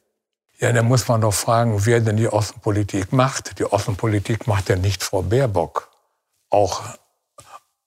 [0.60, 3.60] Ja, da muss man doch fragen, wer denn die Außenpolitik macht.
[3.60, 5.90] Die Außenpolitik macht ja nicht Frau Baerbock.
[6.50, 6.82] Auch,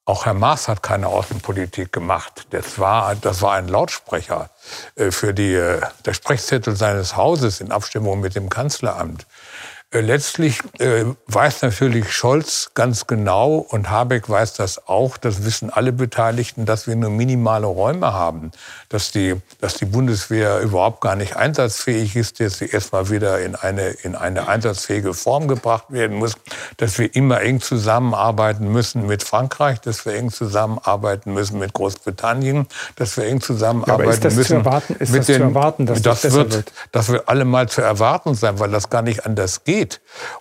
[0.06, 2.46] auch Herr Maas hat keine Außenpolitik gemacht.
[2.48, 4.48] Das war, das war ein Lautsprecher
[4.94, 9.26] äh, für die, äh, der Sprechzettel seines Hauses in Abstimmung mit dem Kanzleramt.
[9.92, 15.68] Äh, letztlich äh, weiß natürlich Scholz ganz genau und Habeck weiß das auch, das wissen
[15.68, 18.52] alle Beteiligten, dass wir nur minimale Räume haben,
[18.88, 23.55] dass die, dass die Bundeswehr überhaupt gar nicht einsatzfähig ist, dass sie erstmal wieder in
[23.55, 26.37] eine, in eine einsatzfähige Form gebracht werden muss,
[26.78, 32.66] dass wir immer eng zusammenarbeiten müssen mit Frankreich, dass wir eng zusammenarbeiten müssen mit Großbritannien,
[32.96, 34.48] dass wir eng zusammenarbeiten ja, ist das müssen.
[34.48, 36.72] Zu erwarten, ist mit das den, zu erwarten, dass das, das wird, wird?
[36.92, 39.82] Das wird alle mal zu erwarten sein, weil das gar nicht anders geht.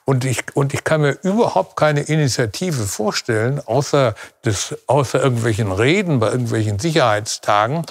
[0.06, 6.20] Und ich, und ich kann mir überhaupt keine Initiative vorstellen, außer, des, außer irgendwelchen Reden
[6.20, 7.86] bei irgendwelchen Sicherheitstagen,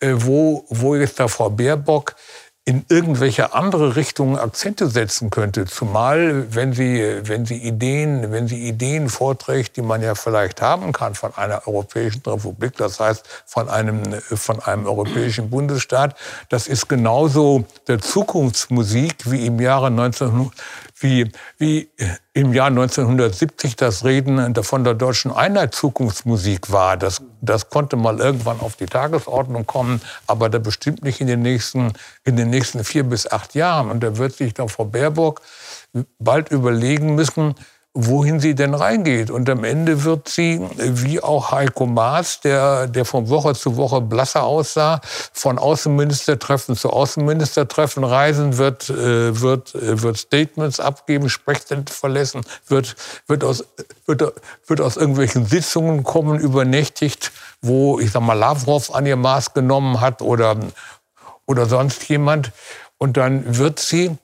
[0.00, 2.14] äh, wo, wo jetzt da Frau Baerbock
[2.64, 5.64] in irgendwelche andere Richtungen Akzente setzen könnte.
[5.64, 10.92] Zumal, wenn sie, wenn sie Ideen, wenn sie Ideen vorträgt, die man ja vielleicht haben
[10.92, 16.14] kann von einer europäischen Republik, das heißt von einem, von einem europäischen Bundesstaat,
[16.50, 20.52] das ist genauso der Zukunftsmusik wie im Jahre 19,
[21.02, 21.88] wie, wie
[22.32, 26.96] im Jahr 1970 das Reden von der deutschen Einheit Zukunftsmusik war.
[26.96, 31.42] Das, das konnte mal irgendwann auf die Tagesordnung kommen, aber da bestimmt nicht in den
[31.42, 31.92] nächsten,
[32.24, 33.90] in den nächsten vier bis acht Jahren.
[33.90, 35.42] Und da wird sich doch Frau Baerbock
[36.18, 37.54] bald überlegen müssen,
[37.94, 39.30] wohin sie denn reingeht.
[39.30, 44.00] Und am Ende wird sie, wie auch Heiko Maas, der, der von Woche zu Woche
[44.00, 45.00] blasser aussah,
[45.32, 52.96] von Außenministertreffen zu Außenministertreffen reisen, wird, äh, wird, äh, wird Statements abgeben, Sprechzentren verlassen, wird,
[53.26, 53.64] wird, aus,
[54.06, 54.32] wird,
[54.66, 60.00] wird aus irgendwelchen Sitzungen kommen, übernächtigt, wo, ich sag mal, Lavrov an ihr Maß genommen
[60.00, 60.56] hat oder,
[61.46, 62.52] oder sonst jemand.
[62.96, 64.16] Und dann wird sie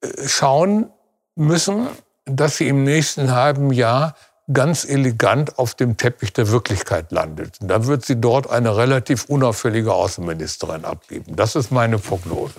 [0.00, 0.90] äh, schauen
[1.36, 1.88] müssen,
[2.36, 4.14] dass sie im nächsten halben Jahr
[4.52, 7.60] ganz elegant auf dem Teppich der Wirklichkeit landet.
[7.60, 11.36] Und dann wird sie dort eine relativ unauffällige Außenministerin abgeben.
[11.36, 12.54] Das ist meine Prognose.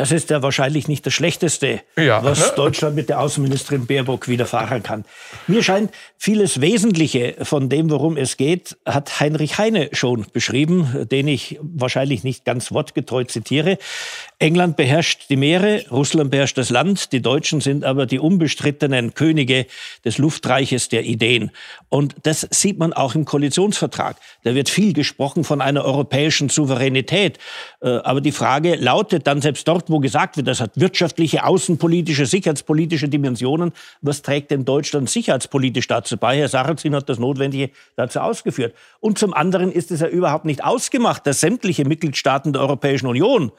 [0.00, 2.52] Das ist ja wahrscheinlich nicht das Schlechteste, ja, was ne?
[2.56, 5.04] Deutschland mit der Außenministerin Baerbock widerfahren kann.
[5.46, 11.28] Mir scheint, vieles Wesentliche von dem, worum es geht, hat Heinrich Heine schon beschrieben, den
[11.28, 13.76] ich wahrscheinlich nicht ganz wortgetreu zitiere.
[14.38, 19.66] England beherrscht die Meere, Russland beherrscht das Land, die Deutschen sind aber die unbestrittenen Könige
[20.06, 21.50] des Luftreiches der Ideen.
[21.90, 24.16] Und das sieht man auch im Koalitionsvertrag.
[24.44, 27.38] Da wird viel gesprochen von einer europäischen Souveränität.
[27.82, 32.26] Äh, aber die Frage lautet dann selbst dort, wo gesagt wird, das hat wirtschaftliche, außenpolitische,
[32.26, 36.38] sicherheitspolitische Dimensionen, was trägt denn Deutschland sicherheitspolitisch dazu bei?
[36.38, 38.74] Herr Sarrazin hat das Notwendige dazu ausgeführt.
[39.00, 43.52] Und zum anderen ist es ja überhaupt nicht ausgemacht, dass sämtliche Mitgliedstaaten der Europäischen Union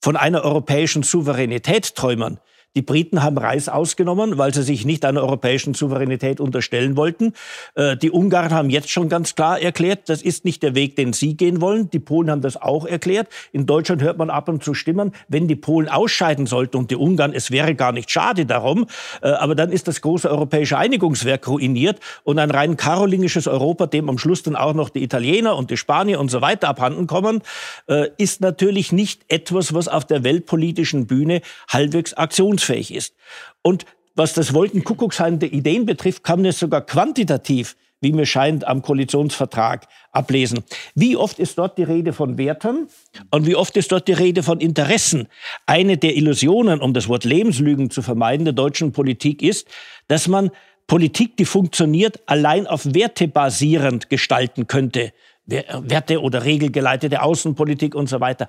[0.00, 2.38] von einer europäischen Souveränität träumen.
[2.76, 7.32] Die Briten haben Reis ausgenommen, weil sie sich nicht einer europäischen Souveränität unterstellen wollten.
[7.74, 11.14] Äh, die Ungarn haben jetzt schon ganz klar erklärt, das ist nicht der Weg, den
[11.14, 11.88] sie gehen wollen.
[11.88, 13.28] Die Polen haben das auch erklärt.
[13.50, 16.96] In Deutschland hört man ab und zu Stimmen, wenn die Polen ausscheiden sollten und die
[16.96, 18.86] Ungarn, es wäre gar nicht schade darum.
[19.22, 24.10] Äh, aber dann ist das große europäische Einigungswerk ruiniert und ein rein karolingisches Europa, dem
[24.10, 27.40] am Schluss dann auch noch die Italiener und die Spanier und so weiter abhanden kommen,
[27.88, 33.14] äh, ist natürlich nicht etwas, was auf der weltpolitischen Bühne halbwegs aktionsfähig handlungsfähig ist.
[33.62, 38.66] Und was das Wolkenkuckucksheim der Ideen betrifft, kann man es sogar quantitativ, wie mir scheint,
[38.66, 40.64] am Koalitionsvertrag ablesen.
[40.94, 42.88] Wie oft ist dort die Rede von Werten
[43.30, 45.28] und wie oft ist dort die Rede von Interessen?
[45.66, 49.66] Eine der Illusionen, um das Wort Lebenslügen zu vermeiden, der deutschen Politik ist,
[50.08, 50.50] dass man
[50.86, 55.12] Politik, die funktioniert, allein auf Werte basierend gestalten könnte.
[55.46, 58.48] Werte oder regelgeleitete Außenpolitik und so weiter.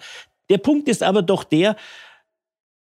[0.50, 1.76] Der Punkt ist aber doch der,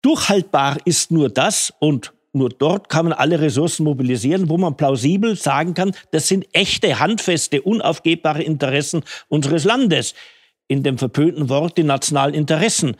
[0.02, 5.36] Durchhaltbar ist nur das und nur dort kann man alle Ressourcen mobilisieren, wo man plausibel
[5.36, 10.14] sagen kann, das sind echte, handfeste, unaufgebbare Interessen unseres Landes.
[10.66, 12.96] In dem verpönten Wort die nationalen Interessen.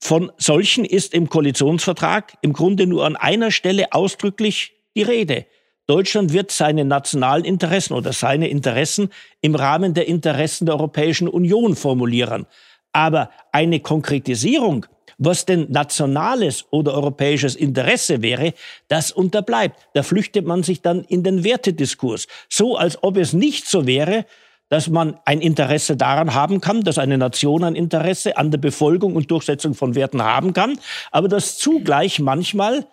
[0.00, 5.46] Von solchen ist im Koalitionsvertrag im Grunde nur an einer Stelle ausdrücklich die Rede.
[5.86, 9.10] Deutschland wird seine nationalen Interessen oder seine Interessen
[9.42, 12.46] im Rahmen der Interessen der Europäischen Union formulieren.
[12.92, 14.86] Aber eine Konkretisierung
[15.18, 18.52] was denn nationales oder europäisches Interesse wäre,
[18.88, 19.88] das unterbleibt.
[19.94, 22.26] Da flüchtet man sich dann in den Wertediskurs.
[22.48, 24.26] So als ob es nicht so wäre,
[24.68, 29.14] dass man ein Interesse daran haben kann, dass eine Nation ein Interesse an der Befolgung
[29.14, 30.78] und Durchsetzung von Werten haben kann,
[31.12, 32.86] aber dass zugleich manchmal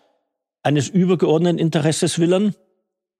[0.62, 2.56] eines übergeordneten Interesses willen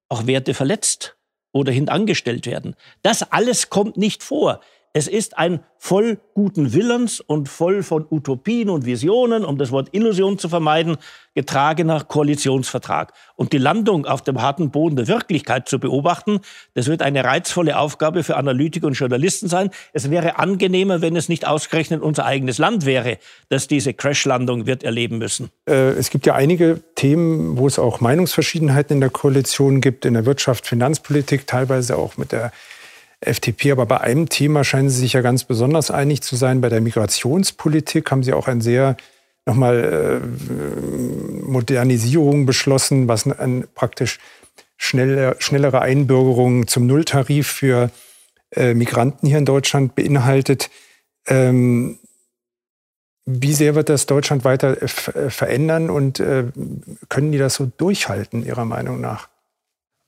[0.08, 1.18] auch Werte verletzt
[1.52, 2.76] oder hintangestellt werden.
[3.02, 4.62] Das alles kommt nicht vor
[4.96, 9.90] Es ist ein voll guten Willens und voll von Utopien und Visionen, um das Wort
[9.92, 10.98] Illusion zu vermeiden,
[11.34, 13.12] getragener Koalitionsvertrag.
[13.36, 16.42] Und die Landung auf dem harten Boden der Wirklichkeit zu beobachten,
[16.76, 19.72] das wird eine reizvolle Aufgabe für Analytiker und Journalisten sein.
[19.94, 23.18] Es wäre angenehmer, wenn es nicht ausgerechnet unser eigenes Land wäre,
[23.50, 25.50] das diese Crashlandung wird erleben müssen.
[25.68, 30.14] Äh, es gibt ja einige Themen, wo es auch Meinungsverschiedenheiten in der Koalition gibt, in
[30.14, 32.52] der Wirtschaft, Finanzpolitik, teilweise auch mit der
[33.28, 33.72] FDP.
[33.72, 36.62] Aber bei einem Thema scheinen Sie sich ja ganz besonders einig zu sein.
[36.62, 38.98] Bei der Migrationspolitik haben Sie auch ein sehr
[39.46, 44.20] nochmal äh, Modernisierung beschlossen, was ein, praktisch
[44.78, 47.92] schnelle, schnellere Einbürgerung zum Nulltarif für
[48.56, 50.70] äh, Migranten hier in Deutschland beinhaltet.
[51.28, 52.00] Ähm,
[53.26, 56.46] wie sehr wird das Deutschland weiter äh, verändern und äh,
[57.10, 59.30] können die das so durchhalten, Ihrer Meinung nach?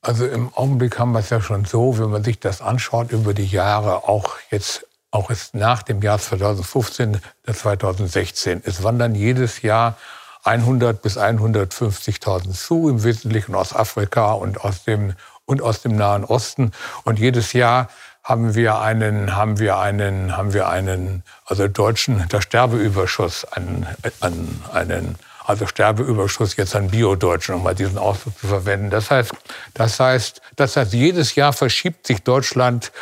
[0.06, 3.34] Also im Augenblick haben wir es ja schon so, wenn man sich das anschaut über
[3.34, 7.20] die Jahre, auch jetzt, auch jetzt nach dem Jahr 2015,
[7.52, 8.62] 2016.
[8.64, 9.96] Es wandern jedes Jahr
[10.44, 15.14] 100 bis 150.000 zu, im Wesentlichen aus Afrika und aus dem,
[15.44, 16.70] und aus dem Nahen Osten.
[17.02, 17.88] Und jedes Jahr
[18.22, 23.88] haben wir einen, haben wir einen, haben wir einen, also deutschen, der Sterbeüberschuss, einen,
[24.20, 28.90] einen, einen also Sterbeüberschuss jetzt an Biodeutschen, um mal diesen Ausdruck zu verwenden.
[28.90, 29.32] Das heißt,
[29.74, 32.92] das heißt, das heißt, jedes Jahr verschiebt sich Deutschland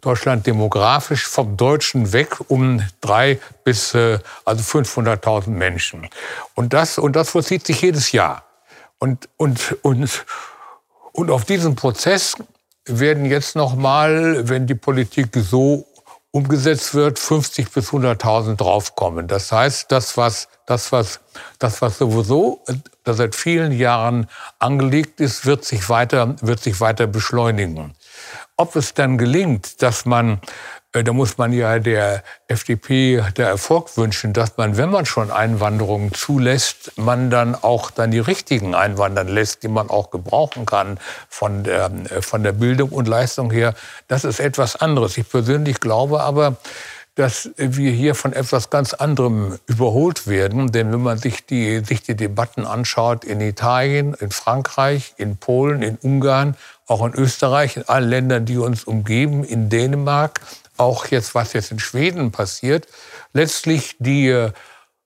[0.00, 6.08] Deutschland demografisch vom Deutschen weg um drei bis äh, also 500.000 Menschen.
[6.54, 8.42] Und das, und das vollzieht sich jedes Jahr.
[8.98, 10.24] Und, und, und,
[11.12, 12.34] und auf diesen Prozess
[12.84, 15.86] werden jetzt noch mal, wenn die Politik so
[16.32, 19.28] umgesetzt wird, 50 bis 100.000 draufkommen.
[19.28, 21.20] Das heißt, das was das was
[21.58, 22.64] das was sowieso
[23.04, 24.26] das seit vielen Jahren
[24.58, 27.94] angelegt ist, wird sich weiter wird sich weiter beschleunigen.
[28.56, 30.38] Ob es dann gelingt, dass man äh,
[30.92, 36.12] da muss man ja der FDP der Erfolg wünschen, dass man, wenn man schon Einwanderung
[36.12, 40.98] zulässt, man dann auch dann die richtigen einwandern lässt, die man auch gebrauchen kann
[41.30, 43.74] von der, äh, von der Bildung und Leistung her.
[44.08, 45.16] Das ist etwas anderes.
[45.16, 46.56] Ich persönlich glaube aber,
[47.14, 50.72] dass wir hier von etwas ganz anderem überholt werden.
[50.72, 55.82] Denn wenn man sich die, sich die Debatten anschaut in Italien, in Frankreich, in Polen,
[55.82, 60.40] in Ungarn, auch in Österreich, in allen Ländern, die uns umgeben, in Dänemark,
[60.76, 62.86] auch jetzt, was jetzt in Schweden passiert,
[63.32, 64.52] letztlich die, äh,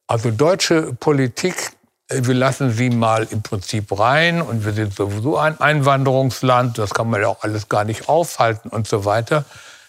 [0.07, 1.73] also deutsche Politik,
[2.09, 6.95] äh, wir lassen sie mal im Prinzip rein und wir sind sowieso ein Einwanderungsland, das
[6.95, 9.45] kann man ja auch alles gar nicht aufhalten und so weiter,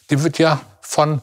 [0.10, 1.22] die wird ja von,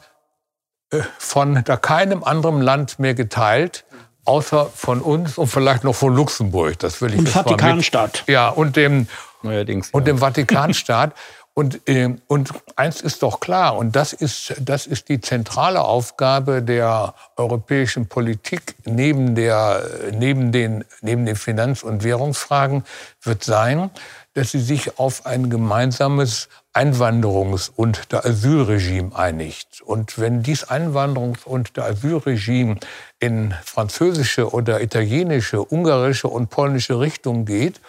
[0.91, 3.85] äh, von da keinem anderen Land mehr geteilt,
[4.25, 6.79] außer von uns und vielleicht noch von Luxemburg.
[6.79, 8.23] Das will ich und Vatikanstaat.
[8.27, 9.07] Ja, und dem,
[9.45, 10.13] Neuerdings, und ja.
[10.13, 11.13] dem Vatikanstaat.
[11.57, 16.61] Und, äh, und eins ist doch klar, und das ist, das ist die zentrale Aufgabe
[16.61, 19.81] der europäischen Politik neben, der,
[20.11, 22.83] neben, den, neben den Finanz- und Währungsfragen,
[23.21, 23.89] wird sein,
[24.33, 29.81] dass sie sich auf ein gemeinsames Einwanderungs- und der Asylregime einigt.
[29.81, 32.79] Und wenn dies Einwanderungs- und der Asylregime
[33.19, 37.79] in französische oder italienische, ungarische und polnische Richtung geht,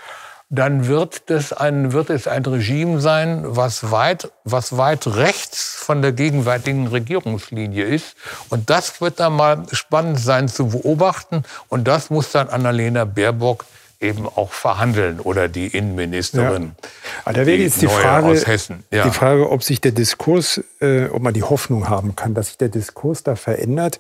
[0.48, 6.02] dann wird, das ein, wird es ein Regime sein, was weit, was weit rechts von
[6.02, 8.16] der gegenwärtigen Regierungslinie ist.
[8.48, 11.42] Und das wird dann mal spannend sein zu beobachten.
[11.68, 13.64] Und das muss dann Annalena Baerbock
[14.00, 16.62] eben auch verhandeln oder die Innenministerin.
[16.62, 16.88] Ja.
[17.24, 18.40] Aber da wäre jetzt die Frage,
[18.92, 19.04] ja.
[19.04, 22.59] die Frage, ob sich der Diskurs, äh, ob man die Hoffnung haben kann, dass sich
[22.59, 23.98] der Diskurs da verändert.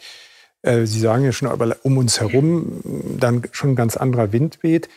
[0.62, 2.82] Äh, Sie sagen ja schon, aber um uns herum
[3.18, 4.88] dann schon ein ganz anderer Wind weht.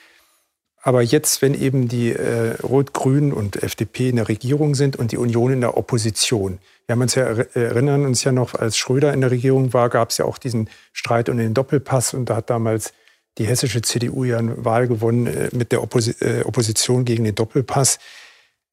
[0.82, 5.18] Aber jetzt, wenn eben die äh, Rot-Grün und FDP in der Regierung sind und die
[5.18, 6.60] Union in der Opposition.
[6.86, 10.10] Wir haben uns ja erinnern uns ja noch, als Schröder in der Regierung war, gab
[10.10, 12.94] es ja auch diesen Streit um den Doppelpass und da hat damals
[13.38, 17.36] die hessische CDU ja eine Wahl gewonnen äh, mit der Opposi äh, Opposition gegen den
[17.36, 18.00] Doppelpass.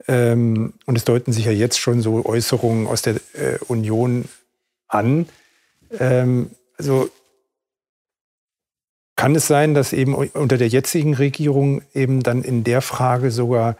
[0.08, 4.26] Ähm, und es deuten sich ja jetzt schon so Äußerungen aus der äh, Union
[4.88, 5.28] an.
[5.98, 7.10] Ähm, also
[9.16, 13.76] kann es sein, dass eben unter der jetzigen Regierung eben dann in der Frage sogar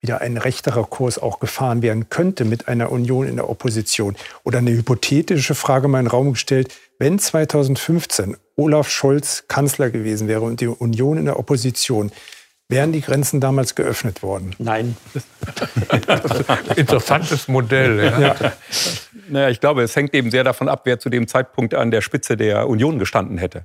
[0.00, 4.14] wieder ein rechterer Kurs auch gefahren werden könnte mit einer Union in der Opposition?
[4.44, 10.28] Oder eine hypothetische Frage mal in den Raum gestellt, wenn 2015 Olaf Scholz Kanzler gewesen
[10.28, 12.12] wäre und die Union in der Opposition,
[12.68, 14.54] wären die Grenzen damals geöffnet worden?
[14.58, 14.96] Nein.
[16.76, 18.04] Interessantes Modell.
[18.04, 18.20] Ja.
[18.20, 18.52] ja.
[19.28, 22.02] Naja, ich glaube, es hängt eben sehr davon ab, wer zu dem Zeitpunkt an der
[22.02, 23.64] Spitze der Union gestanden hätte.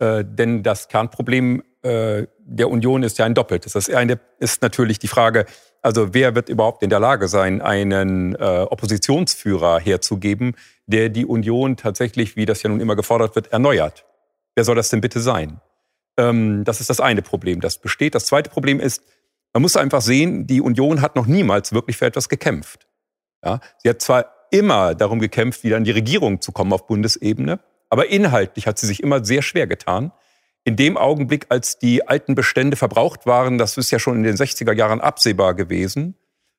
[0.00, 3.74] Äh, denn das Kernproblem äh, der Union ist ja ein doppeltes.
[3.74, 5.46] Das eine ist natürlich die Frage,
[5.82, 10.54] Also wer wird überhaupt in der Lage sein, einen äh, Oppositionsführer herzugeben,
[10.86, 14.04] der die Union tatsächlich, wie das ja nun immer gefordert wird, erneuert?
[14.54, 15.60] Wer soll das denn bitte sein?
[16.18, 18.14] Ähm, das ist das eine Problem, das besteht.
[18.14, 19.02] Das zweite Problem ist,
[19.52, 22.86] man muss einfach sehen, die Union hat noch niemals wirklich für etwas gekämpft.
[23.44, 23.60] Ja?
[23.78, 27.60] Sie hat zwar immer darum gekämpft, wieder in die Regierung zu kommen auf Bundesebene,
[27.90, 30.12] aber inhaltlich hat sie sich immer sehr schwer getan
[30.64, 34.36] in dem Augenblick, als die alten Bestände verbraucht waren, das ist ja schon in den
[34.36, 36.16] 60er Jahren absehbar gewesen,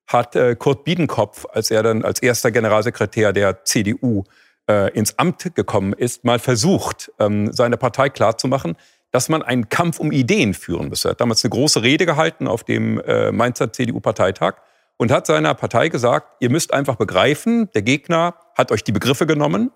[0.07, 4.23] hat äh, Kurt Biedenkopf, als er dann als erster Generalsekretär der CDU
[4.67, 8.75] äh, ins Amt gekommen ist, mal versucht, ähm, seine Partei klarzumachen,
[9.11, 11.09] dass man einen Kampf um Ideen führen müsse.
[11.09, 14.55] Er hat damals eine große Rede gehalten auf dem äh, Mainzer CDU-Parteitag
[14.97, 19.27] und hat seiner Partei gesagt, ihr müsst einfach begreifen, der Gegner hat euch die Begriffe
[19.27, 19.71] genommen,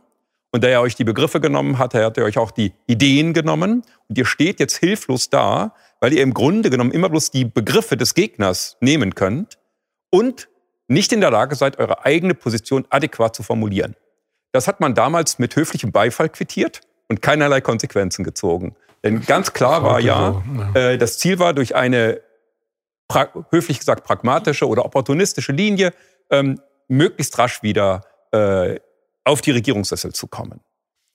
[0.55, 3.83] und da er euch die Begriffe genommen hat, hat er euch auch die Ideen genommen.
[4.07, 7.97] Und ihr steht jetzt hilflos da, weil ihr im Grunde genommen immer bloß die Begriffe
[7.97, 9.57] des Gegners nehmen könnt
[10.11, 10.47] und
[10.87, 13.97] nicht in der Lage seid, eure eigene Position adäquat zu formulieren.
[14.53, 16.79] Das hat man damals mit höflichem Beifall quittiert
[17.09, 18.77] und keinerlei Konsequenzen gezogen.
[19.03, 20.41] Denn ganz klar war ja,
[20.73, 22.21] äh, das Ziel war, durch eine
[23.51, 25.91] höflich gesagt pragmatische oder opportunistische Linie
[26.29, 28.79] ähm, möglichst rasch wieder äh,
[29.25, 30.61] auf die Regierungssessel zu kommen.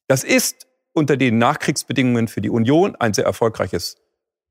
[0.08, 3.96] Das ist unter den Nachkriegsbedingungen für die Union ein sehr erfolgreiches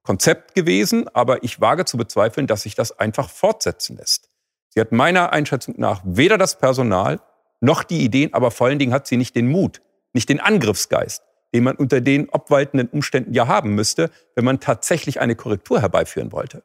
[0.03, 4.30] Konzept gewesen, aber ich wage zu bezweifeln, dass sich das einfach fortsetzen lässt.
[4.70, 7.20] Sie hat meiner Einschätzung nach weder das Personal
[7.60, 9.82] noch die Ideen, aber vor allen Dingen hat sie nicht den Mut,
[10.14, 11.22] nicht den Angriffsgeist,
[11.53, 16.32] den man unter den obwaltenden Umständen ja haben müsste, wenn man tatsächlich eine Korrektur herbeiführen
[16.32, 16.64] wollte.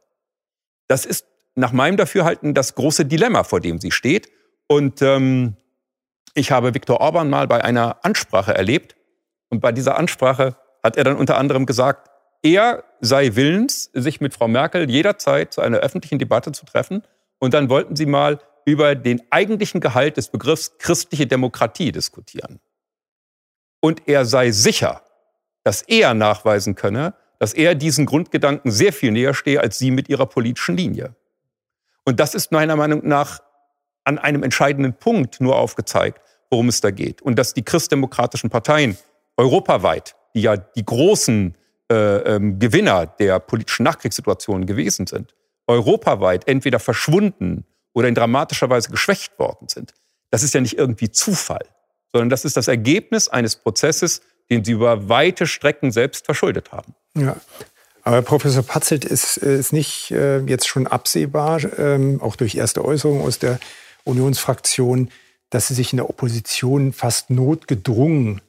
[0.86, 4.30] Das ist nach meinem Dafürhalten das große Dilemma, vor dem sie steht.
[4.66, 5.56] Und ähm,
[6.34, 8.96] ich habe Viktor Orban mal bei einer Ansprache erlebt
[9.48, 12.10] und bei dieser Ansprache hat er dann unter anderem gesagt,
[12.42, 17.02] er sei willens, sich mit Frau Merkel jederzeit zu einer öffentlichen Debatte zu treffen
[17.38, 22.60] und dann wollten sie mal über den eigentlichen Gehalt des Begriffs christliche Demokratie diskutieren.
[23.80, 25.02] Und er sei sicher,
[25.62, 30.08] dass er nachweisen könne, dass er diesen Grundgedanken sehr viel näher stehe als Sie mit
[30.08, 31.14] Ihrer politischen Linie.
[32.04, 33.42] Und das ist meiner Meinung nach
[34.04, 36.20] an einem entscheidenden Punkt nur aufgezeigt,
[36.54, 37.20] worum es da geht.
[37.20, 38.96] Und dass die christdemokratischen Parteien
[39.36, 41.56] europaweit, die ja die großen
[41.90, 45.34] äh, ähm, Gewinner der politischen Nachkriegssituation gewesen sind,
[45.66, 49.94] europaweit entweder verschwunden oder in dramatischer Weise geschwächt worden sind.
[50.30, 51.66] Das ist ja nicht irgendwie Zufall,
[52.12, 56.94] sondern das ist das Ergebnis eines Prozesses, den sie über weite Strecken selbst verschuldet haben.
[57.16, 57.36] Ja.
[58.02, 63.22] Aber Professor Patzelt ist, ist nicht äh, jetzt schon absehbar, ähm, auch durch erste Äußerungen
[63.22, 63.58] aus der
[64.04, 65.10] Unionsfraktion,
[65.54, 68.40] dass sie sich in der Opposition fast notgedrungen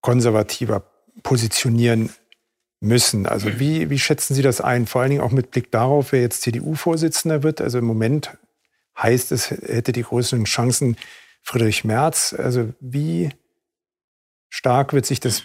[0.00, 0.84] konservativer
[1.24, 2.10] positionieren
[2.78, 3.26] müssen.
[3.26, 4.86] Also wie, wie schätzen Sie das ein?
[4.86, 7.60] Vor allen Dingen auch mit Blick darauf, wer jetzt CDU-Vorsitzender wird.
[7.60, 8.38] Also im Moment
[8.96, 10.96] heißt es, hätte die größeren Chancen
[11.42, 12.32] Friedrich Merz.
[12.32, 13.30] Also wie
[14.48, 15.42] stark wird sich das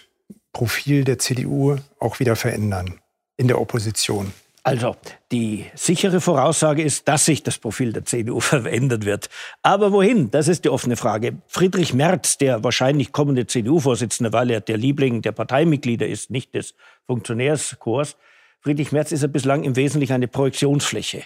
[0.52, 3.00] Profil der CDU auch wieder verändern
[3.36, 4.32] in der Opposition?
[4.62, 4.96] Also,
[5.32, 9.30] die sichere Voraussage ist, dass sich das Profil der CDU verändern wird.
[9.62, 10.30] Aber wohin?
[10.30, 11.38] Das ist die offene Frage.
[11.46, 16.74] Friedrich Merz, der wahrscheinlich kommende CDU-Vorsitzende, weil er der Liebling der Parteimitglieder ist, nicht des
[17.06, 18.16] Funktionärskurs,
[18.62, 21.22] Friedrich Merz ist ja bislang im Wesentlichen eine Projektionsfläche.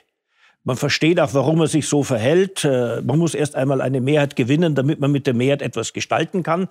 [0.62, 2.64] Man versteht auch, warum er sich so verhält.
[2.64, 6.44] Äh, man muss erst einmal eine Mehrheit gewinnen, damit man mit der Mehrheit etwas gestalten
[6.44, 6.68] kann.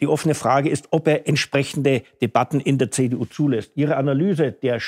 [0.00, 3.72] Die offene Frage ist, ob er entsprechende Debatten in der CDU zulässt.
[3.74, 4.78] Ihre Analyse der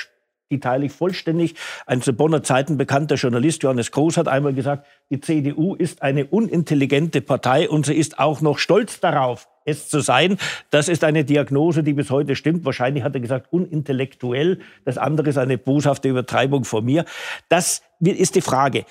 [0.51, 1.55] die teile ich vollständig.
[1.85, 6.25] Ein zu Bonner Zeiten bekannter Journalist, Johannes Groß, hat einmal gesagt, die CDU ist eine
[6.25, 10.37] unintelligente Partei und sie ist auch noch stolz darauf, es zu sein.
[10.69, 12.65] Das ist eine Diagnose, die bis heute stimmt.
[12.65, 14.59] Wahrscheinlich hat er gesagt, unintellektuell.
[14.85, 17.05] Das andere ist eine boshafte Übertreibung von mir.
[17.49, 18.85] Das ist die Frage.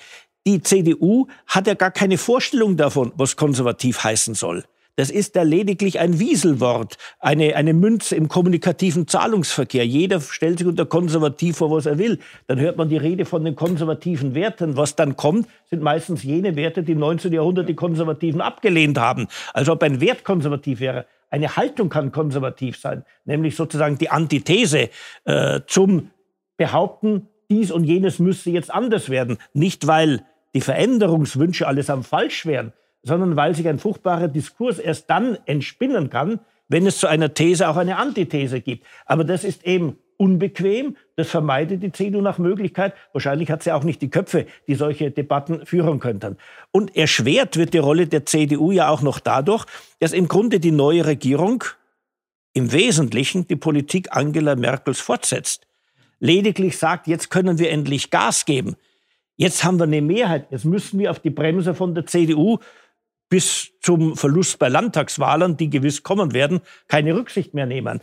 [0.47, 4.63] Die CDU hat ja gar keine Vorstellung davon, was konservativ heißen soll.
[4.97, 9.85] Das ist da lediglich ein Wieselwort, eine, eine Münze im kommunikativen Zahlungsverkehr.
[9.85, 12.19] Jeder stellt sich unter konservativ vor, was er will.
[12.47, 14.75] Dann hört man die Rede von den konservativen Werten.
[14.75, 17.31] Was dann kommt, sind meistens jene Werte, die im 19.
[17.31, 19.27] Jahrhundert die Konservativen abgelehnt haben.
[19.53, 21.05] Also ob ein Wert konservativ wäre.
[21.29, 24.89] Eine Haltung kann konservativ sein, nämlich sozusagen die Antithese
[25.23, 26.11] äh, zum
[26.57, 29.37] Behaupten, dies und jenes müsste jetzt anders werden.
[29.53, 32.73] Nicht, weil die Veränderungswünsche allesamt falsch wären,
[33.03, 37.67] sondern weil sich ein fruchtbarer Diskurs erst dann entspinnen kann, wenn es zu einer These
[37.67, 38.85] auch eine Antithese gibt.
[39.05, 42.93] Aber das ist eben unbequem, das vermeidet die CDU nach Möglichkeit.
[43.11, 46.37] Wahrscheinlich hat sie auch nicht die Köpfe, die solche Debatten führen könnten.
[46.71, 49.65] Und erschwert wird die Rolle der CDU ja auch noch dadurch,
[49.99, 51.63] dass im Grunde die neue Regierung
[52.53, 55.65] im Wesentlichen die Politik Angela Merkels fortsetzt.
[56.19, 58.75] Lediglich sagt, jetzt können wir endlich Gas geben.
[59.37, 60.45] Jetzt haben wir eine Mehrheit.
[60.51, 62.59] Jetzt müssen wir auf die Bremse von der CDU
[63.31, 66.59] bis zum Verlust bei Landtagswahlen, die gewiss kommen werden,
[66.89, 68.01] keine Rücksicht mehr nehmen.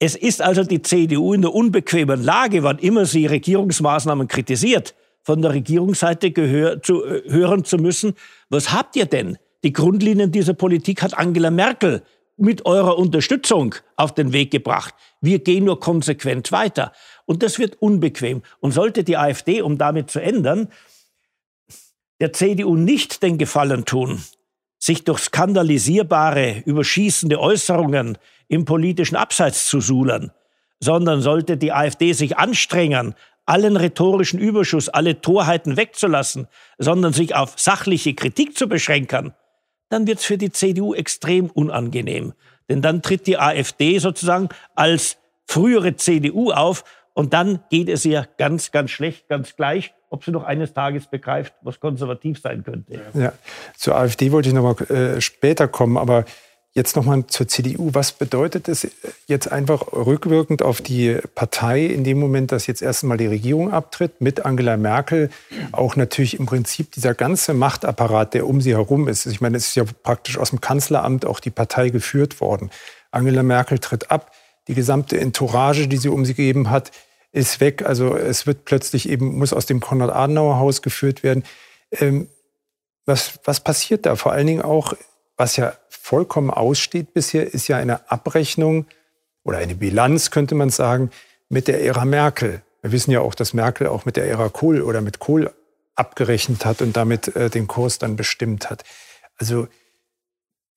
[0.00, 5.42] Es ist also die CDU in der unbequemen Lage, wann immer sie Regierungsmaßnahmen kritisiert, von
[5.42, 8.14] der Regierungsseite gehör, zu, äh, hören zu müssen,
[8.50, 9.38] was habt ihr denn?
[9.62, 12.02] Die Grundlinien dieser Politik hat Angela Merkel
[12.36, 14.94] mit eurer Unterstützung auf den Weg gebracht.
[15.20, 16.92] Wir gehen nur konsequent weiter.
[17.26, 18.42] Und das wird unbequem.
[18.60, 20.68] Und sollte die AfD, um damit zu ändern,
[22.20, 24.22] der CDU nicht den Gefallen tun,
[24.78, 28.18] sich durch skandalisierbare, überschießende Äußerungen
[28.48, 30.30] im politischen Abseits zu suhlen,
[30.80, 33.14] sondern sollte die AfD sich anstrengen,
[33.44, 39.32] allen rhetorischen Überschuss, alle Torheiten wegzulassen, sondern sich auf sachliche Kritik zu beschränken,
[39.88, 42.34] dann wird es für die CDU extrem unangenehm.
[42.68, 45.16] Denn dann tritt die AfD sozusagen als
[45.46, 46.84] frühere CDU auf
[47.18, 51.08] und dann geht es ihr ganz, ganz schlecht, ganz gleich, ob sie noch eines Tages
[51.08, 53.00] begreift, was konservativ sein könnte.
[53.12, 53.32] Ja,
[53.76, 56.24] zur AfD wollte ich noch mal äh, später kommen, aber
[56.74, 57.90] Jetzt nochmal zur CDU.
[57.94, 58.86] Was bedeutet es
[59.26, 64.20] jetzt einfach rückwirkend auf die Partei in dem Moment, dass jetzt erstmal die Regierung abtritt,
[64.20, 65.30] mit Angela Merkel,
[65.72, 69.26] auch natürlich im Prinzip dieser ganze Machtapparat, der um sie herum ist.
[69.26, 72.70] Ich meine, es ist ja praktisch aus dem Kanzleramt auch die Partei geführt worden.
[73.10, 74.30] Angela Merkel tritt ab,
[74.68, 76.92] die gesamte Entourage, die sie um sie gegeben hat,
[77.38, 77.84] ist weg.
[77.86, 81.44] Also es wird plötzlich eben, muss aus dem Konrad-Adenauer-Haus geführt werden.
[81.92, 82.28] Ähm,
[83.06, 84.16] was, was passiert da?
[84.16, 84.92] Vor allen Dingen auch,
[85.36, 88.86] was ja vollkommen aussteht bisher, ist ja eine Abrechnung
[89.44, 91.10] oder eine Bilanz, könnte man sagen,
[91.48, 92.62] mit der Ära Merkel.
[92.82, 95.52] Wir wissen ja auch, dass Merkel auch mit der Ära Kohl oder mit Kohl
[95.94, 98.84] abgerechnet hat und damit äh, den Kurs dann bestimmt hat.
[99.36, 99.68] Also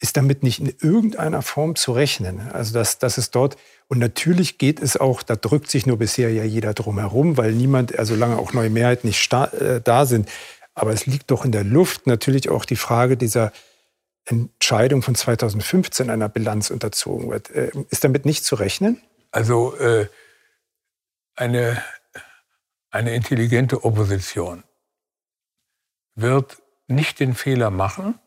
[0.01, 2.49] ist damit nicht in irgendeiner Form zu rechnen.
[2.51, 3.55] Also dass, dass es dort,
[3.87, 7.53] und natürlich geht es auch, da drückt sich nur bisher ja jeder drum herum, weil
[7.53, 10.27] niemand, also solange auch neue Mehrheiten nicht äh, da sind.
[10.73, 13.53] Aber es liegt doch in der Luft natürlich auch die Frage dieser
[14.25, 17.51] Entscheidung von 2015 einer Bilanz unterzogen wird.
[17.51, 18.99] Äh, ist damit nicht zu rechnen?
[19.29, 20.07] Also äh,
[21.35, 21.81] eine,
[22.89, 24.63] eine intelligente Opposition
[26.15, 28.19] wird nicht den Fehler machen,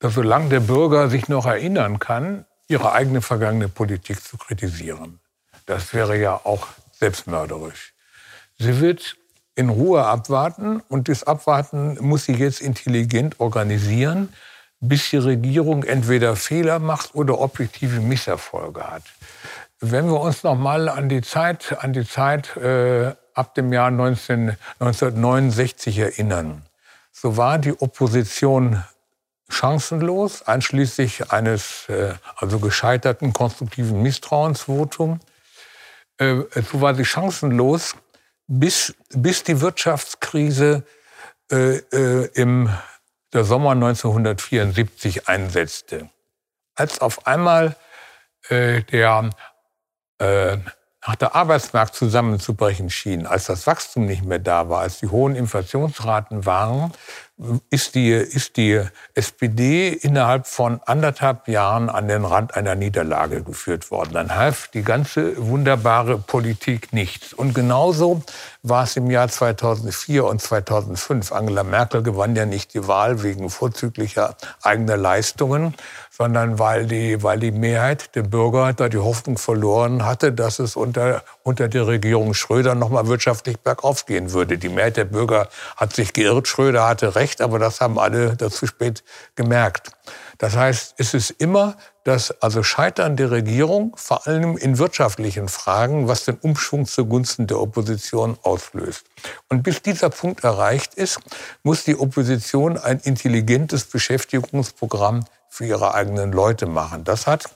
[0.00, 5.20] dass solange der Bürger sich noch erinnern kann, ihre eigene vergangene Politik zu kritisieren.
[5.66, 7.94] Das wäre ja auch selbstmörderisch.
[8.58, 9.16] Sie wird
[9.54, 14.32] in Ruhe abwarten und das Abwarten muss sie jetzt intelligent organisieren,
[14.80, 19.02] bis die Regierung entweder Fehler macht oder objektive Misserfolge hat.
[19.80, 23.90] Wenn wir uns noch mal an die Zeit, an die Zeit äh, ab dem Jahr
[23.90, 26.62] 19, 1969 erinnern,
[27.12, 28.82] so war die Opposition
[29.50, 35.20] chancenlos, einschließlich eines äh, also gescheiterten konstruktiven Misstrauensvotums.
[36.18, 37.94] Äh, so war sie chancenlos,
[38.46, 40.84] bis, bis die Wirtschaftskrise
[41.50, 42.70] äh, äh im
[43.32, 46.08] der Sommer 1974 einsetzte.
[46.74, 47.76] Als auf einmal
[48.48, 49.30] äh, der,
[50.18, 50.56] äh,
[51.06, 55.36] nach der Arbeitsmarkt zusammenzubrechen schien, als das Wachstum nicht mehr da war, als die hohen
[55.36, 56.92] Inflationsraten waren,
[57.70, 58.82] ist die, ist die
[59.14, 64.14] SPD innerhalb von anderthalb Jahren an den Rand einer Niederlage geführt worden.
[64.14, 67.32] Dann half die ganze wunderbare Politik nichts.
[67.32, 68.22] Und genauso
[68.64, 71.30] war es im Jahr 2004 und 2005.
[71.30, 75.74] Angela Merkel gewann ja nicht die Wahl wegen vorzüglicher eigener Leistungen,
[76.10, 80.74] sondern weil die, weil die Mehrheit der Bürger da die Hoffnung verloren hatte, dass es
[80.74, 84.58] unter, unter der Regierung Schröder nochmal wirtschaftlich bergauf gehen würde.
[84.58, 88.66] Die Mehrheit der Bürger hat sich geirrt, Schröder hatte recht, aber das haben alle dazu
[88.66, 89.04] spät
[89.34, 89.90] gemerkt.
[90.38, 96.08] Das heißt, es ist immer das also Scheitern der Regierung, vor allem in wirtschaftlichen Fragen,
[96.08, 99.04] was den Umschwung zugunsten der Opposition auslöst.
[99.48, 101.20] Und bis dieser Punkt erreicht ist,
[101.62, 107.04] muss die Opposition ein intelligentes Beschäftigungsprogramm für ihre eigenen Leute machen.
[107.04, 107.50] Das hat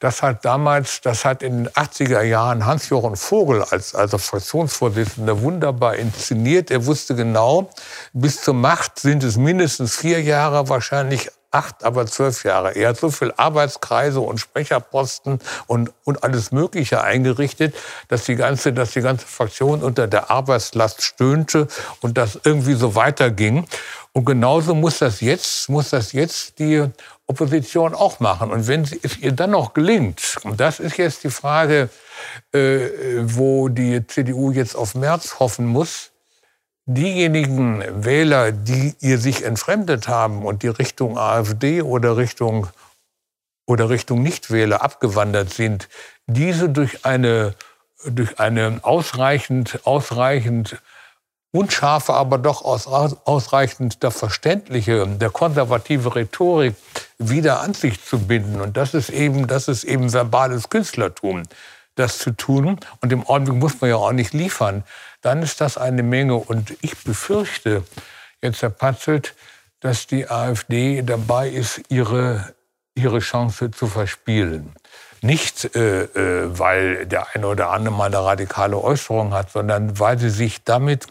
[0.00, 5.96] das hat damals, das hat in den 80er Jahren Hans-Jochen Vogel als, als Fraktionsvorsitzender wunderbar
[5.96, 6.70] inszeniert.
[6.70, 7.70] Er wusste genau,
[8.12, 12.72] bis zur Macht sind es mindestens vier Jahre, wahrscheinlich acht, aber zwölf Jahre.
[12.72, 17.74] Er hat so viel Arbeitskreise und Sprecherposten und, und alles Mögliche eingerichtet,
[18.08, 21.68] dass die ganze, dass die ganze Fraktion unter der Arbeitslast stöhnte
[22.00, 23.66] und das irgendwie so weiterging.
[24.12, 26.86] Und genauso muss das jetzt, muss das jetzt die
[27.28, 28.50] Opposition auch machen.
[28.50, 31.90] Und wenn es ihr dann noch gelingt, und das ist jetzt die Frage,
[32.52, 32.88] äh,
[33.22, 36.10] wo die CDU jetzt auf März hoffen muss,
[36.86, 42.68] diejenigen Wähler, die ihr sich entfremdet haben und die Richtung AfD oder Richtung,
[43.66, 45.90] oder Richtung Nichtwähler abgewandert sind,
[46.26, 47.54] diese durch eine,
[48.06, 50.80] durch eine ausreichend, ausreichend
[51.52, 56.74] unscharfe, aber doch aus, ausreichend der verständliche, der konservative Rhetorik
[57.18, 58.60] wieder an sich zu binden.
[58.60, 61.44] Und das ist eben, das ist eben verbales Künstlertum,
[61.94, 62.78] das zu tun.
[63.00, 64.84] Und im Augenblick muss man ja auch nicht liefern.
[65.22, 66.36] Dann ist das eine Menge.
[66.36, 67.82] Und ich befürchte,
[68.42, 69.34] jetzt Herr Patzelt,
[69.80, 72.54] dass die AfD dabei ist, ihre,
[72.94, 74.74] ihre Chance zu verspielen.
[75.20, 80.18] Nicht, äh, äh, weil der eine oder andere mal eine radikale Äußerung hat, sondern weil
[80.18, 81.06] sie sich damit,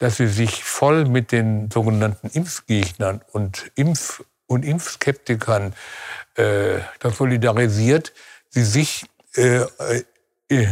[0.00, 5.74] dass sie sich voll mit den sogenannten Impfgegnern und, Impf und Impfskeptikern
[6.34, 6.80] äh,
[7.16, 8.12] solidarisiert,
[8.48, 9.60] sie sich, äh,
[10.48, 10.66] äh,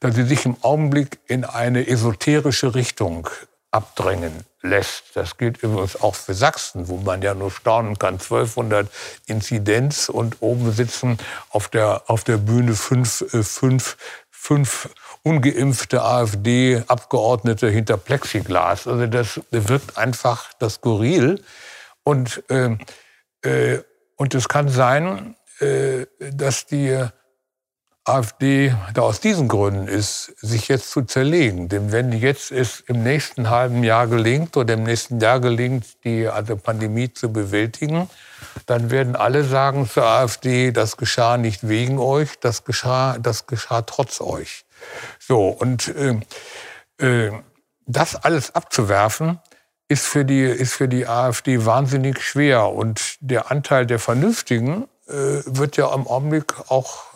[0.00, 3.30] dass sie sich im Augenblick in eine esoterische Richtung
[3.70, 5.04] abdrängen lässt.
[5.14, 8.14] Das gilt übrigens auch für Sachsen, wo man ja nur staunen kann.
[8.14, 8.90] 1200
[9.26, 11.18] Inzidenz und oben sitzen
[11.50, 13.96] auf der, auf der Bühne fünf, äh, fünf,
[14.30, 14.88] fünf
[15.28, 18.86] ungeimpfte AfD-Abgeordnete hinter Plexiglas.
[18.86, 21.42] Also das wirkt einfach das skurril.
[22.02, 22.76] Und, äh,
[23.42, 23.82] äh,
[24.16, 26.96] und es kann sein, äh, dass die
[28.04, 31.68] AfD da aus diesen Gründen ist, sich jetzt zu zerlegen.
[31.68, 36.26] Denn wenn jetzt es im nächsten halben Jahr gelingt oder im nächsten Jahr gelingt, die
[36.26, 38.08] also Pandemie zu bewältigen,
[38.64, 43.82] dann werden alle sagen zur AfD, das geschah nicht wegen euch, das geschah, das geschah
[43.82, 44.64] trotz euch.
[45.18, 46.20] So, und äh,
[46.98, 47.32] äh,
[47.86, 49.38] das alles abzuwerfen,
[49.88, 52.68] ist für, die, ist für die AfD wahnsinnig schwer.
[52.68, 57.08] Und der Anteil der Vernünftigen äh, wird ja im Augenblick auch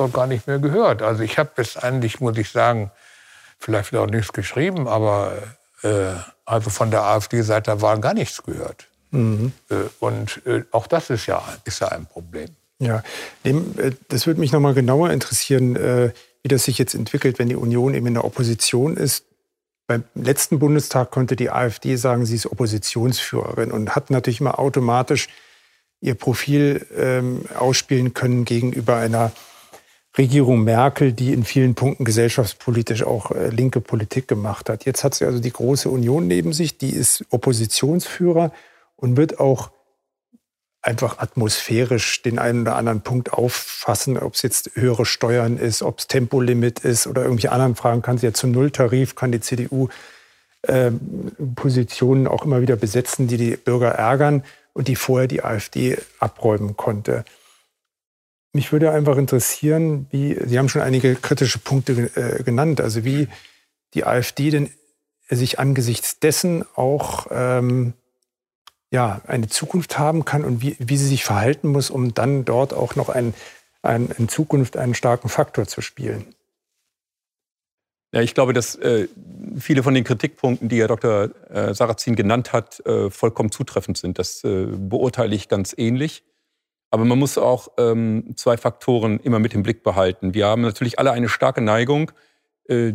[0.00, 1.02] dort gar nicht mehr gehört.
[1.02, 2.90] Also ich habe jetzt eigentlich, muss ich sagen,
[3.58, 5.34] vielleicht auch nichts geschrieben, aber
[5.82, 6.14] äh,
[6.46, 8.88] also von der AfD-Seite war gar nichts gehört.
[9.10, 9.52] Mhm.
[9.68, 12.48] Äh, und äh, auch das ist ja, ist ja ein Problem.
[12.78, 13.02] Ja,
[14.08, 15.76] das würde mich noch mal genauer interessieren,
[16.42, 19.26] wie das sich jetzt entwickelt, wenn die Union eben in der Opposition ist.
[19.86, 25.28] Beim letzten Bundestag konnte die AfD sagen, sie ist Oppositionsführerin und hat natürlich immer automatisch
[26.00, 29.32] ihr Profil ähm, ausspielen können gegenüber einer
[30.16, 34.84] Regierung Merkel, die in vielen Punkten gesellschaftspolitisch auch äh, linke Politik gemacht hat.
[34.84, 38.52] Jetzt hat sie also die Große Union neben sich, die ist Oppositionsführer
[38.96, 39.70] und wird auch
[40.82, 45.98] einfach atmosphärisch den einen oder anderen Punkt auffassen, ob es jetzt höhere Steuern ist, ob
[45.98, 49.88] es Tempolimit ist oder irgendwelche anderen Fragen, kann sie ja zum Nulltarif, kann die CDU
[50.62, 50.90] äh,
[51.54, 56.76] Positionen auch immer wieder besetzen, die die Bürger ärgern und die vorher die AfD abräumen
[56.76, 57.24] konnte.
[58.52, 63.28] Mich würde einfach interessieren, wie, Sie haben schon einige kritische Punkte äh, genannt, also wie
[63.94, 64.70] die AfD denn
[65.28, 67.92] sich angesichts dessen auch ähm,
[68.90, 72.74] ja, eine Zukunft haben kann und wie, wie sie sich verhalten muss, um dann dort
[72.74, 73.34] auch noch ein,
[73.82, 76.34] ein, in Zukunft einen starken Faktor zu spielen.
[78.12, 79.06] Ja, ich glaube, dass äh,
[79.58, 81.30] viele von den Kritikpunkten, die Herr Dr.
[81.48, 84.18] Äh, Sarrazin genannt hat, äh, vollkommen zutreffend sind.
[84.18, 86.24] Das äh, beurteile ich ganz ähnlich.
[86.90, 90.34] Aber man muss auch ähm, zwei Faktoren immer mit im Blick behalten.
[90.34, 92.10] Wir haben natürlich alle eine starke Neigung,
[92.64, 92.94] äh,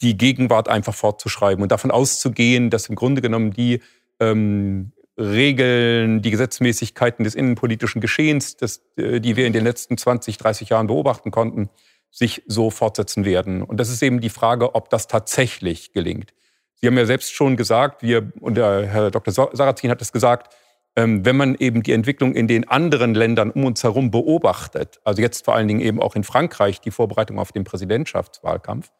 [0.00, 3.80] die Gegenwart einfach fortzuschreiben und davon auszugehen, dass im Grunde genommen die
[4.20, 4.92] ähm,
[5.22, 10.70] Regeln, die Gesetzmäßigkeiten des innenpolitischen Geschehens, das, äh, die wir in den letzten 20, 30
[10.70, 11.70] Jahren beobachten konnten,
[12.10, 13.62] sich so fortsetzen werden.
[13.62, 16.34] Und das ist eben die Frage, ob das tatsächlich gelingt.
[16.74, 19.32] Sie haben ja selbst schon gesagt, wir, und der Herr Dr.
[19.32, 20.54] Sarrazin hat es gesagt,
[20.96, 25.22] ähm, wenn man eben die Entwicklung in den anderen Ländern um uns herum beobachtet, also
[25.22, 28.90] jetzt vor allen Dingen eben auch in Frankreich die Vorbereitung auf den Präsidentschaftswahlkampf,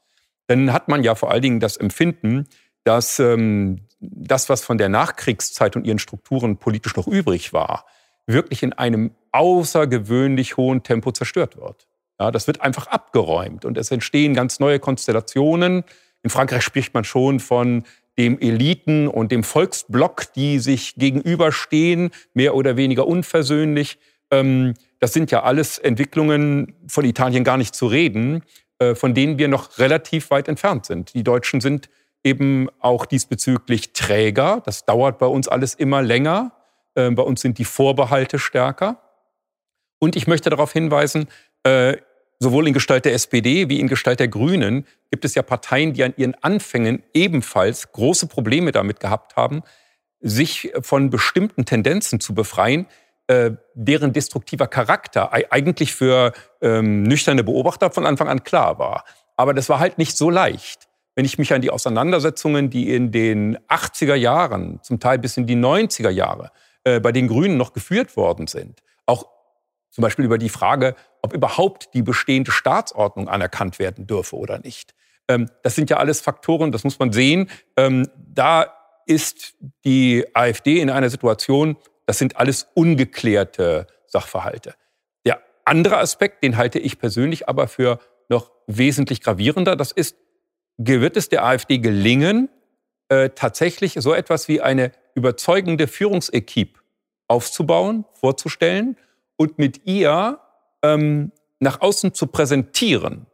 [0.46, 2.46] dann hat man ja vor allen Dingen das Empfinden,
[2.84, 7.86] dass ähm, das, was von der Nachkriegszeit und ihren Strukturen politisch noch übrig war,
[8.26, 11.86] wirklich in einem außergewöhnlich hohen Tempo zerstört wird.
[12.20, 15.84] Ja, das wird einfach abgeräumt und es entstehen ganz neue Konstellationen.
[16.22, 17.84] In Frankreich spricht man schon von
[18.18, 23.98] dem Eliten und dem Volksblock, die sich gegenüberstehen, mehr oder weniger unversöhnlich.
[24.30, 28.42] Ähm, das sind ja alles Entwicklungen von Italien gar nicht zu reden,
[28.78, 31.14] äh, von denen wir noch relativ weit entfernt sind.
[31.14, 31.88] Die Deutschen sind
[32.24, 34.62] eben auch diesbezüglich träger.
[34.64, 36.52] Das dauert bei uns alles immer länger.
[36.94, 39.00] Äh, bei uns sind die Vorbehalte stärker.
[39.98, 41.28] Und ich möchte darauf hinweisen,
[41.64, 41.96] äh,
[42.38, 46.02] sowohl in Gestalt der SPD wie in Gestalt der Grünen gibt es ja Parteien, die
[46.02, 49.62] an ihren Anfängen ebenfalls große Probleme damit gehabt haben,
[50.20, 52.86] sich von bestimmten Tendenzen zu befreien,
[53.28, 59.04] äh, deren destruktiver Charakter eigentlich für ähm, nüchterne Beobachter von Anfang an klar war.
[59.36, 60.88] Aber das war halt nicht so leicht.
[61.14, 65.46] Wenn ich mich an die Auseinandersetzungen, die in den 80er Jahren, zum Teil bis in
[65.46, 66.50] die 90er Jahre,
[66.84, 69.26] äh, bei den Grünen noch geführt worden sind, auch
[69.90, 74.94] zum Beispiel über die Frage, ob überhaupt die bestehende Staatsordnung anerkannt werden dürfe oder nicht.
[75.28, 78.72] Ähm, das sind ja alles Faktoren, das muss man sehen, ähm, da
[79.06, 79.54] ist
[79.84, 84.74] die AfD in einer Situation, das sind alles ungeklärte Sachverhalte.
[85.24, 87.98] Der andere Aspekt, den halte ich persönlich aber für
[88.28, 90.16] noch wesentlich gravierender, das ist,
[90.78, 92.48] wird es der AfD gelingen,
[93.08, 96.80] äh, tatsächlich so etwas wie eine überzeugende Führungsequipe
[97.28, 98.96] aufzubauen, vorzustellen
[99.36, 100.40] und mit ihr
[100.82, 103.26] ähm, nach außen zu präsentieren.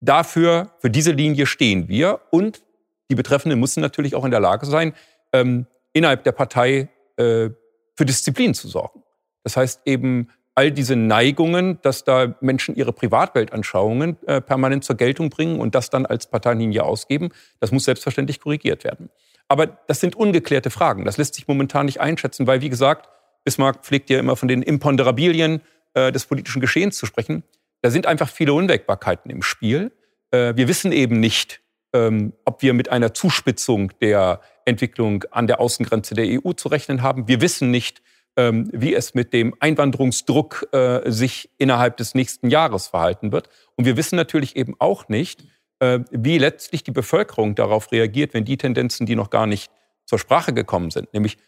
[0.00, 2.62] Dafür, für diese Linie stehen wir und
[3.10, 4.92] die Betreffenden müssen natürlich auch in der Lage sein,
[5.32, 7.50] ähm, innerhalb der Partei äh,
[7.94, 9.02] für Disziplin zu sorgen.
[9.42, 15.28] Das heißt eben all diese Neigungen, dass da Menschen ihre Privatweltanschauungen äh, permanent zur Geltung
[15.28, 17.28] bringen und das dann als Parteilinie ausgeben,
[17.60, 19.10] das muss selbstverständlich korrigiert werden.
[19.48, 21.04] Aber das sind ungeklärte Fragen.
[21.04, 23.08] Das lässt sich momentan nicht einschätzen, weil, wie gesagt,
[23.44, 25.60] Bismarck pflegt ja immer von den Imponderabilien
[25.94, 27.44] äh, des politischen Geschehens zu sprechen.
[27.82, 29.92] Da sind einfach viele Unwägbarkeiten im Spiel.
[30.30, 31.60] Äh, wir wissen eben nicht,
[31.92, 37.02] ähm, ob wir mit einer Zuspitzung der Entwicklung an der Außengrenze der EU zu rechnen
[37.02, 37.28] haben.
[37.28, 38.02] Wir wissen nicht,
[38.36, 43.48] ähm, wie es mit dem Einwanderungsdruck äh, sich innerhalb des nächsten Jahres verhalten wird.
[43.76, 45.44] Und wir wissen natürlich eben auch nicht,
[45.80, 49.70] äh, wie letztlich die Bevölkerung darauf reagiert, wenn die Tendenzen, die noch gar nicht
[50.04, 51.38] zur Sprache gekommen sind, nämlich,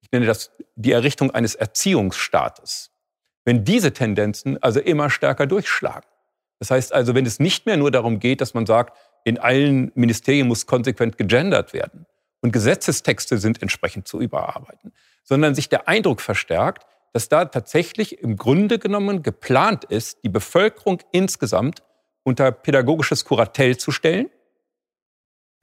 [0.00, 2.90] ich nenne das die Errichtung eines Erziehungsstaates,
[3.44, 6.08] wenn diese Tendenzen also immer stärker durchschlagen.
[6.58, 9.90] Das heißt also, wenn es nicht mehr nur darum geht, dass man sagt, in allen
[9.94, 12.06] Ministerien muss konsequent gegendert werden
[12.40, 14.92] und Gesetzestexte sind entsprechend zu überarbeiten,
[15.24, 20.98] sondern sich der Eindruck verstärkt, dass da tatsächlich im Grunde genommen geplant ist, die Bevölkerung
[21.12, 21.82] insgesamt
[22.24, 24.28] unter pädagogisches Kuratell zu stellen,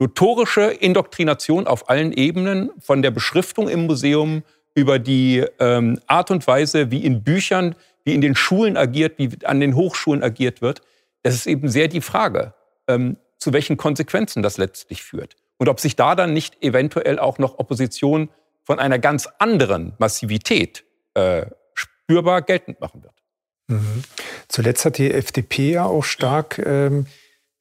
[0.00, 4.42] notorische Indoktrination auf allen Ebenen, von der Beschriftung im Museum
[4.74, 9.30] über die ähm, Art und Weise, wie in Büchern, wie in den Schulen agiert, wie
[9.44, 10.82] an den Hochschulen agiert wird.
[11.22, 12.54] Das ist eben sehr die Frage,
[12.88, 15.36] ähm, zu welchen Konsequenzen das letztlich führt.
[15.58, 18.28] Und ob sich da dann nicht eventuell auch noch Opposition
[18.64, 20.84] von einer ganz anderen Massivität
[21.14, 23.14] äh, spürbar geltend machen wird.
[23.68, 24.02] Mhm.
[24.48, 27.06] Zuletzt hat die FDP ja auch stark ähm,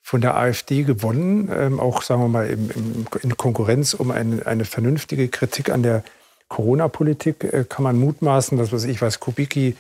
[0.01, 4.45] von der AfD gewonnen, ähm, auch sagen wir mal im, im, in Konkurrenz um eine,
[4.45, 6.03] eine vernünftige Kritik an der
[6.49, 9.75] Corona-Politik äh, kann man mutmaßen, dass was ich weiß, Kubicki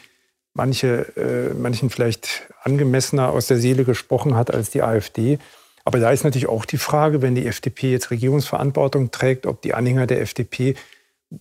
[0.53, 5.39] manche, äh, manchen vielleicht angemessener aus der Seele gesprochen hat als die AfD.
[5.85, 9.73] Aber da ist natürlich auch die Frage, wenn die FDP jetzt Regierungsverantwortung trägt, ob die
[9.73, 10.75] Anhänger der FDP,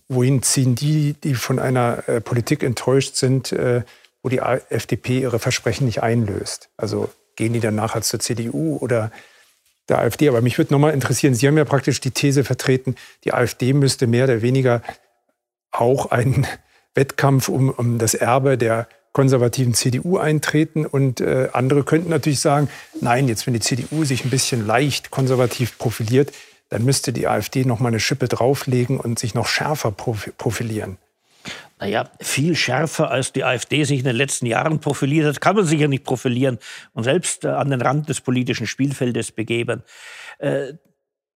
[0.07, 3.83] wohin ziehen die, die von einer äh, Politik enttäuscht sind, äh,
[4.21, 6.69] wo die FDP ihre Versprechen nicht einlöst?
[6.77, 9.11] Also gehen die dann nachher zur CDU oder
[9.89, 10.27] der AfD?
[10.29, 14.07] Aber mich würde nochmal interessieren, Sie haben ja praktisch die These vertreten, die AfD müsste
[14.07, 14.81] mehr oder weniger
[15.71, 16.47] auch einen
[16.95, 20.85] Wettkampf um, um das Erbe der konservativen CDU eintreten.
[20.85, 25.11] Und äh, andere könnten natürlich sagen, nein, jetzt wenn die CDU sich ein bisschen leicht
[25.11, 26.33] konservativ profiliert,
[26.69, 30.97] dann müsste die AfD noch mal eine Schippe drauflegen und sich noch schärfer profilieren.
[31.79, 35.65] Naja, viel schärfer als die AfD sich in den letzten Jahren profiliert hat, kann man
[35.65, 36.57] sich ja nicht profilieren
[36.93, 39.83] und selbst äh, an den Rand des politischen Spielfeldes begeben.
[40.39, 40.73] Äh,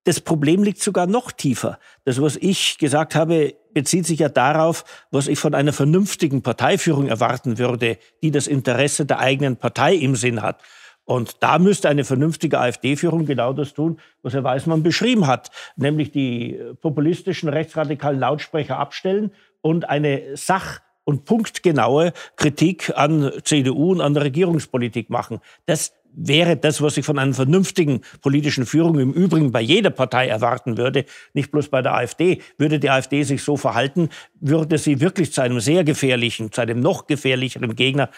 [0.08, 1.80] das Problem liegt sogar noch tiefer.
[2.06, 7.10] Das, was ich gesagt habe, bezieht sich ja darauf, was ich von einer vernünftigen Parteiführung
[7.10, 10.62] erwarten würde, die das Interesse der eigenen Partei im Sinn hat.
[11.04, 16.12] Und da müsste eine vernünftige AfD-Führung genau das tun, was Herr Weismann beschrieben hat, nämlich
[16.12, 24.14] die populistischen rechtsradikalen Lautsprecher abstellen und eine sach- und punktgenaue Kritik an CDU und an
[24.14, 25.40] der Regierungspolitik machen.
[25.66, 30.28] Das wäre das, was ich von einer vernünftigen politischen Führung im Übrigen bei jeder Partei
[30.28, 32.42] erwarten würde, nicht bloß bei der AfD.
[32.58, 36.80] Würde die AfD sich so verhalten, würde sie wirklich zu einem sehr gefährlichen, zu einem
[36.80, 38.10] noch gefährlicheren Gegner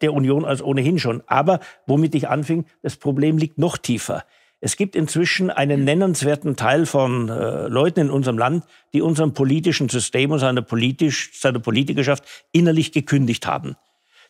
[0.00, 1.22] der Union als ohnehin schon.
[1.26, 4.24] Aber womit ich anfing, das Problem liegt noch tiefer.
[4.60, 8.64] Es gibt inzwischen einen nennenswerten Teil von äh, Leuten in unserem Land,
[8.94, 13.76] die unserem politischen System und seiner, politisch, seiner Politikerschaft innerlich gekündigt haben.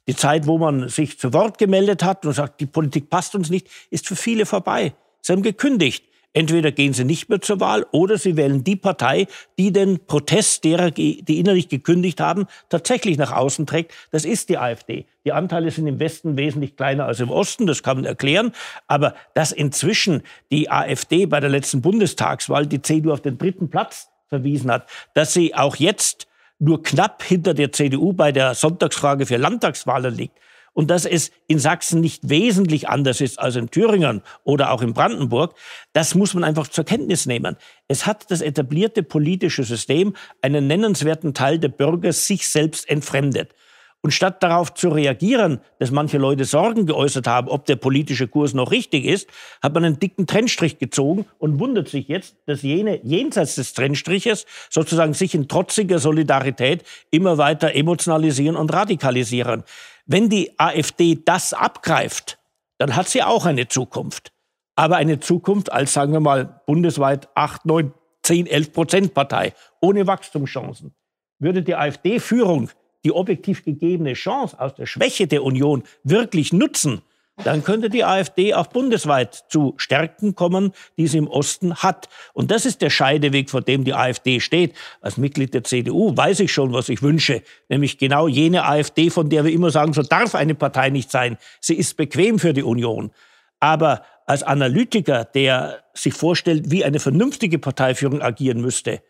[0.09, 3.51] Die Zeit, wo man sich zu Wort gemeldet hat und sagt, die Politik passt uns
[3.51, 4.95] nicht, ist für viele vorbei.
[5.21, 6.05] Sie haben gekündigt.
[6.33, 9.27] Entweder gehen sie nicht mehr zur Wahl oder sie wählen die Partei,
[9.59, 13.95] die den Protest derer, die innerlich gekündigt haben, tatsächlich nach außen trägt.
[14.11, 15.07] Das ist die AfD.
[15.25, 18.53] Die Anteile sind im Westen wesentlich kleiner als im Osten, das kann man erklären.
[18.87, 24.11] Aber dass inzwischen die AfD bei der letzten Bundestagswahl die CDU auf den dritten Platz
[24.29, 26.27] verwiesen hat, dass sie auch jetzt
[26.59, 30.39] nur knapp hinter der CDU bei der Sonntagsfrage für Landtagswahlen liegt
[30.77, 34.93] und dass es in Sachsen nicht wesentlich anders ist als in Thüringen oder auch in
[34.93, 35.55] Brandenburg,
[35.95, 37.57] das muss man einfach zur Kenntnis nehmen.
[37.89, 43.55] Es hat das etablierte politische System einen nennenswerten Teil der Bürger sich selbst entfremdet.
[44.07, 48.55] Und statt darauf zu reagieren, dass manche Leute Sorgen geäußert haben, ob der politische Kurs
[48.55, 49.29] noch richtig ist,
[49.61, 54.47] hat man einen dicken Trennstrich gezogen und wundert sich jetzt, dass jene jenseits des Trennstriches
[54.71, 59.65] sozusagen sich in trotziger Solidarität immer weiter emotionalisieren und radikalisieren.
[60.07, 62.39] Wenn die AfD das abgreift,
[62.79, 64.31] dann hat sie auch eine Zukunft.
[64.77, 67.93] Aber eine Zukunft als, sagen wir mal, bundesweit 8, 9,
[68.23, 70.95] 10, 11 Prozent Partei ohne Wachstumschancen.
[71.41, 72.71] Würde die AfD-Führung
[73.07, 77.03] die objektiv gegebene Chance aus der Schwäche der Union wirklich nutzen,
[77.45, 82.09] dann könnte die AfD auch bundesweit zu Stärken kommen, die sie im Osten hat.
[82.33, 84.75] Und das ist der Scheideweg, vor dem die AfD steht.
[85.01, 89.31] Als Mitglied der CDU weiß ich schon, was ich wünsche, nämlich genau jene AfD, von
[89.31, 91.39] der wir immer sagen, so darf eine Partei nicht sein.
[91.61, 93.13] Sie ist bequem für die Union.
[93.61, 99.01] Aber als Analytiker, der sich vorstellt, wie eine vernünftige Parteiführung agieren müsste,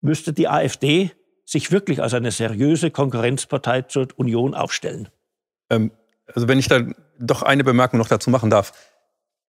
[0.00, 1.10] müsste die AfD
[1.48, 5.08] sich wirklich als eine seriöse Konkurrenzpartei zur Union aufstellen.
[5.70, 5.92] Ähm,
[6.26, 6.82] also wenn ich da
[7.18, 8.72] doch eine Bemerkung noch dazu machen darf.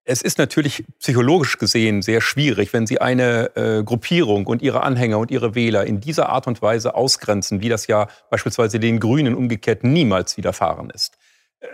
[0.05, 5.19] Es ist natürlich psychologisch gesehen sehr schwierig, wenn Sie eine äh, Gruppierung und ihre Anhänger
[5.19, 9.35] und ihre Wähler in dieser Art und Weise ausgrenzen, wie das ja beispielsweise den Grünen
[9.35, 11.19] umgekehrt niemals widerfahren ist.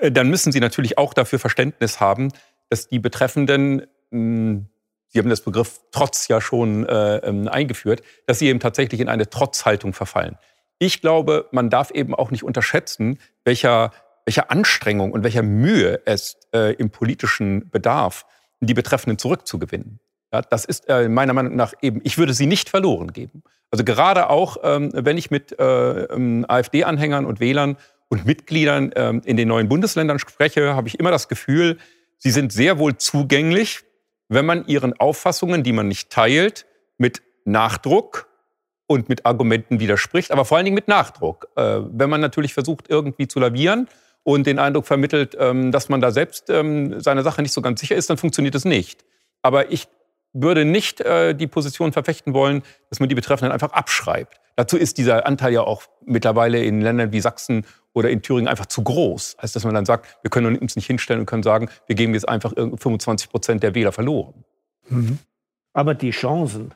[0.01, 2.33] Äh, dann müssen Sie natürlich auch dafür Verständnis haben,
[2.71, 4.67] dass die Betreffenden mh, hm,
[5.15, 9.09] Sie haben das Begriff Trotz ja schon äh, ähm, eingeführt, dass sie eben tatsächlich in
[9.09, 10.37] eine Trotzhaltung verfallen.
[10.81, 13.93] Ich glaube, man darf eben auch nicht unterschätzen, welcher,
[14.27, 18.27] welcher Anstrengung und welcher Mühe es äh, im politischen Bedarf,
[18.59, 20.01] die Betreffenden zurückzugewinnen.
[20.33, 23.45] Ja, das ist äh, meiner Meinung nach eben, ich würde sie nicht verloren geben.
[23.71, 27.77] Also gerade auch, ähm, wenn ich mit äh, ähm, AfD-Anhängern und Wählern
[28.09, 31.79] und Mitgliedern ähm, in den neuen Bundesländern spreche, habe ich immer das Gefühl,
[32.19, 33.85] sie sind sehr wohl zugänglich
[34.35, 36.67] wenn man ihren Auffassungen, die man nicht teilt,
[36.99, 38.29] mit Nachdruck
[38.87, 41.49] und mit Argumenten widerspricht, aber vor allen Dingen mit Nachdruck.
[41.57, 43.89] Äh, wenn man natürlich versucht, irgendwie zu lavieren
[44.23, 47.81] und den Eindruck vermittelt, ähm, dass man da selbst ähm, seiner Sache nicht so ganz
[47.81, 49.05] sicher ist, dann funktioniert es nicht.
[49.43, 49.89] Aber ich
[50.33, 54.41] würde nicht äh, die Position verfechten wollen, dass man die Betreffenden einfach abschreibt.
[54.57, 58.67] Dazu ist dieser Anteil ja auch mittlerweile in Ländern wie Sachsen oder in Thüringen einfach
[58.67, 61.69] zu groß, als dass man dann sagt, wir können uns nicht hinstellen und können sagen,
[61.87, 64.45] wir geben jetzt einfach 25 Prozent der Wähler verloren.
[64.89, 65.19] Mhm.
[65.73, 66.75] Aber die Chancen,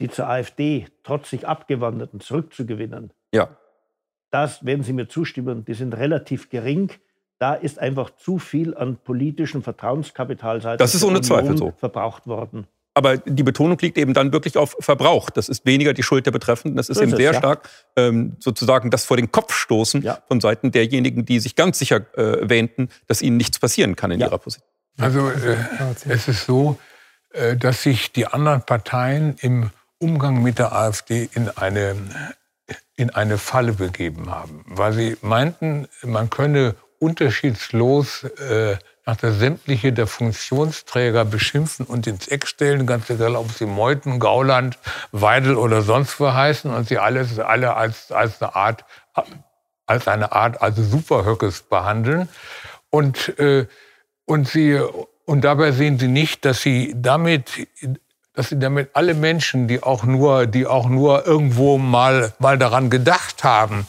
[0.00, 3.48] die zur AfD trotzig Abgewanderten zurückzugewinnen, ja.
[4.30, 6.90] das werden Sie mir zustimmen, die sind relativ gering.
[7.38, 11.72] Da ist einfach zu viel an politischem Vertrauenskapital das ist ohne Zweifel so.
[11.76, 12.66] verbraucht worden.
[12.94, 15.28] Aber die Betonung liegt eben dann wirklich auf Verbrauch.
[15.30, 16.76] Das ist weniger die Schuld der Betreffenden.
[16.76, 17.38] Das ist, das eben sehr ja.
[17.38, 20.18] stark ähm, sozusagen das vor den Kopf stoßen ja.
[20.28, 24.20] von Seiten derjenigen, die sich ganz sicher äh, wähnten, dass ihnen nichts passieren kann in
[24.20, 24.28] ja.
[24.28, 24.68] ihrer Position.
[24.98, 25.56] Also äh,
[26.08, 26.78] es ist so,
[27.32, 31.96] äh, dass sich die anderen Parteien im Umgang mit der AfD in eine,
[32.94, 38.76] in eine Falle begeben haben, weil sie meinten, man könne unterschiedslos äh,
[39.06, 44.18] nach der sämtliche der Funktionsträger beschimpfen und ins Eck stellen, ganz egal, ob sie Meuthen,
[44.18, 44.78] Gauland,
[45.12, 48.84] Weidel oder sonst wo heißen und sie alles, alle als, als eine Art,
[49.86, 52.28] als eine Art, also Superhöckes behandeln.
[52.88, 53.66] Und, äh,
[54.24, 54.80] und sie,
[55.26, 57.68] und dabei sehen sie nicht, dass sie damit,
[58.32, 62.88] dass sie damit alle Menschen, die auch nur, die auch nur irgendwo mal, mal daran
[62.88, 63.86] gedacht haben,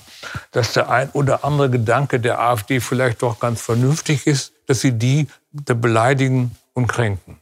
[0.51, 4.93] dass der ein oder andere Gedanke der AfD vielleicht doch ganz vernünftig ist, dass sie
[4.93, 7.37] die beleidigen und kränken.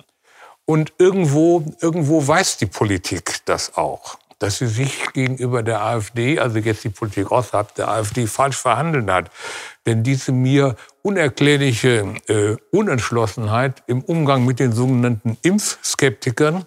[0.65, 6.57] Und irgendwo, irgendwo weiß die Politik das auch, dass sie sich gegenüber der AfD, also
[6.57, 9.29] jetzt die Politik außerhalb der AfD, falsch verhandeln hat.
[9.85, 16.63] Denn diese mir unerklärliche äh, Unentschlossenheit im Umgang mit den sogenannten Impfskeptikern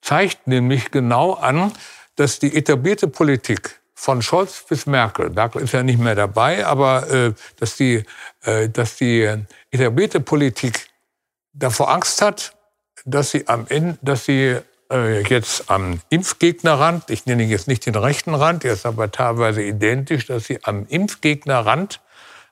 [0.00, 1.72] zeigt nämlich genau an,
[2.16, 7.08] dass die etablierte Politik von Scholz bis Merkel, Merkel ist ja nicht mehr dabei, aber
[7.10, 8.04] äh, dass, die,
[8.42, 10.88] äh, dass die etablierte Politik
[11.52, 12.56] davor Angst hat,
[13.04, 14.58] dass sie am Ende, dass sie
[14.90, 19.62] äh, jetzt am Impfgegnerrand, ich nenne jetzt nicht den rechten Rand, der ist aber teilweise
[19.62, 22.00] identisch, dass sie am Impfgegnerrand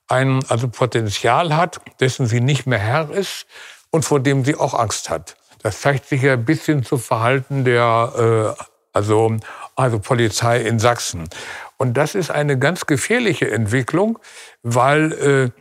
[0.09, 3.47] ein also Potenzial hat, dessen sie nicht mehr Herr ist
[3.90, 5.36] und vor dem sie auch Angst hat.
[5.62, 8.62] Das zeigt sich ja ein bisschen zu Verhalten der äh,
[8.93, 9.36] also,
[9.74, 11.28] also Polizei in Sachsen.
[11.76, 14.18] Und das ist eine ganz gefährliche Entwicklung,
[14.62, 15.53] weil,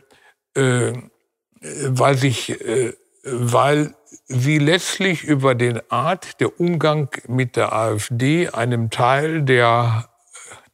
[0.54, 0.92] äh, äh,
[1.60, 2.92] weil, sich, äh,
[3.24, 3.94] weil
[4.26, 10.08] sie letztlich über den Art der Umgang mit der AfD einem Teil der,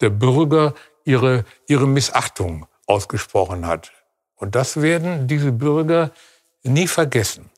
[0.00, 3.92] der Bürger ihre, ihre Missachtung ausgesprochen hat.
[4.36, 6.10] Und das werden diese Bürger
[6.62, 7.50] nie vergessen.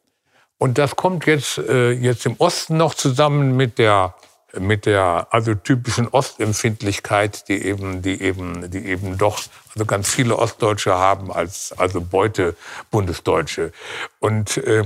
[0.58, 4.14] Und das kommt jetzt, äh, jetzt im Osten noch zusammen mit der
[4.58, 9.40] mit der also typischen Ostempfindlichkeit, die eben, die eben, die eben doch
[9.74, 12.56] also ganz viele Ostdeutsche haben als also Beute
[12.90, 13.72] Bundesdeutsche.
[14.18, 14.84] Und äh,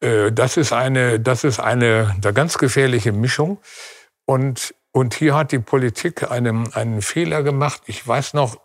[0.00, 3.58] äh, das ist eine, das ist eine, eine ganz gefährliche Mischung.
[4.24, 7.82] Und und hier hat die Politik einen, einen Fehler gemacht.
[7.86, 8.58] Ich weiß noch,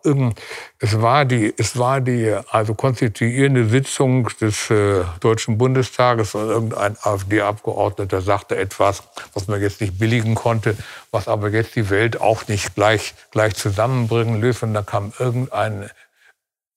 [0.80, 6.98] es war die, es war die also konstituierende Sitzung des äh, Deutschen Bundestages und irgendein
[7.00, 9.04] AfD-Abgeordneter sagte etwas,
[9.36, 10.76] was man jetzt nicht billigen konnte,
[11.12, 14.64] was aber jetzt die Welt auch nicht gleich, gleich zusammenbringen löst.
[14.64, 15.92] Und da kam irgendein,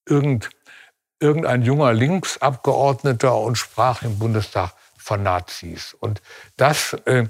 [0.07, 0.51] irgend,
[1.19, 5.95] irgendein junger Linksabgeordneter und sprach im Bundestag von Nazis.
[5.99, 6.21] Und
[6.55, 7.25] das, äh,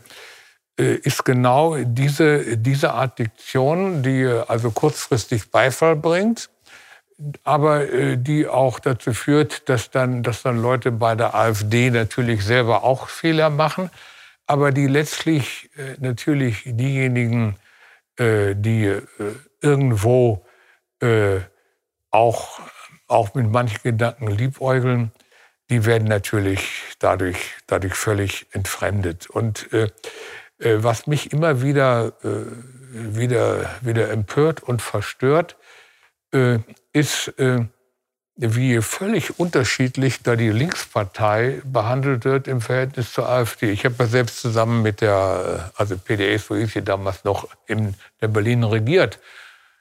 [0.80, 6.50] ist genau diese, diese Art Diktion, die also kurzfristig Beifall bringt,
[7.44, 12.46] aber äh, die auch dazu führt, dass dann, dass dann Leute bei der AfD natürlich
[12.46, 13.90] selber auch Fehler machen,
[14.48, 17.56] aber die letztlich äh, natürlich diejenigen,
[18.22, 19.00] die
[19.62, 20.46] irgendwo
[22.12, 22.60] auch,
[23.08, 25.14] auch mit manchen Gedanken liebäugeln,
[25.70, 29.30] die werden natürlich dadurch, dadurch völlig entfremdet.
[29.30, 29.90] Und äh,
[30.60, 32.46] was mich immer wieder, äh,
[32.92, 35.56] wieder, wieder empört und verstört,
[36.34, 36.60] äh,
[36.92, 37.34] ist,
[38.36, 43.70] wie völlig unterschiedlich da die Linkspartei behandelt wird im Verhältnis zur AfD.
[43.72, 47.96] Ich habe ja selbst zusammen mit der, also PDS, so hieß sie damals noch, in
[48.22, 49.20] der Berlin regiert.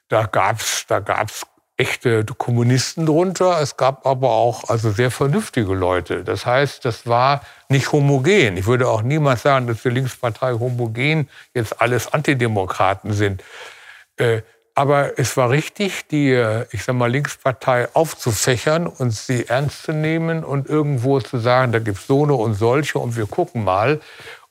[0.09, 1.47] Da gab's, da gab's
[1.79, 3.61] echte Kommunisten drunter.
[3.63, 6.25] Es gab aber auch also sehr vernünftige Leute.
[6.25, 8.57] Das heißt, das war nicht homogen.
[8.57, 13.45] Ich würde auch niemals sagen, dass die Linkspartei homogen jetzt alles Antidemokraten sind.
[14.17, 14.43] Äh,
[14.75, 19.93] aber es war richtig, die, äh, ich sag mal, Linkspartei aufzufächern und sie ernst zu
[19.93, 24.01] nehmen und irgendwo zu sagen, da gibt's so eine und solche und wir gucken mal.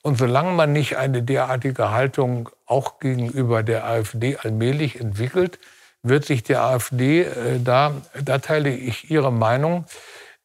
[0.02, 5.60] Und solange man nicht eine derartige Haltung auch gegenüber der AfD allmählich entwickelt,
[6.04, 7.94] wird sich die AfD, äh, da,
[8.24, 9.86] da teile ich Ihre Meinung,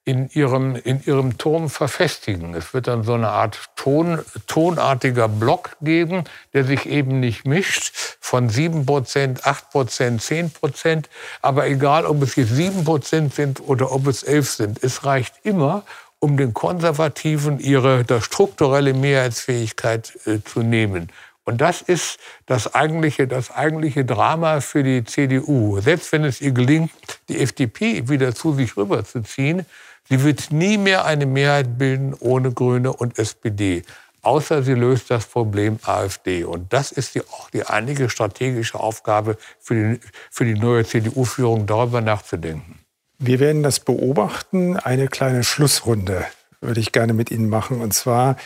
[0.05, 2.55] in ihrem, in ihrem Turm verfestigen.
[2.55, 8.17] Es wird dann so eine Art Ton, tonartiger Block geben, der sich eben nicht mischt
[8.21, 11.09] von 7 Prozent, 8 Prozent, 10 Prozent.
[11.41, 15.35] Aber egal, ob es jetzt 7 Prozent sind oder ob es 11 sind, es reicht
[15.45, 15.85] immer,
[16.19, 21.11] um den Konservativen ihre der strukturelle Mehrheitsfähigkeit äh, zu nehmen.
[21.45, 25.81] Und das ist das eigentliche, das eigentliche Drama für die CDU.
[25.81, 26.93] Selbst wenn es ihr gelingt,
[27.29, 29.67] die FDP wieder zu sich rüberzuziehen,
[30.09, 33.83] sie wird nie mehr eine Mehrheit bilden ohne Grüne und SPD.
[34.23, 36.45] Außer sie löst das Problem AfD.
[36.45, 41.67] Und das ist die, auch die einige strategische Aufgabe für die, für die neue CDU-Führung,
[41.67, 42.79] darüber nachzudenken.
[43.19, 44.77] Wir werden das beobachten.
[44.77, 46.25] Eine kleine Schlussrunde
[46.63, 47.81] würde ich gerne mit Ihnen machen.
[47.81, 48.37] Und zwar,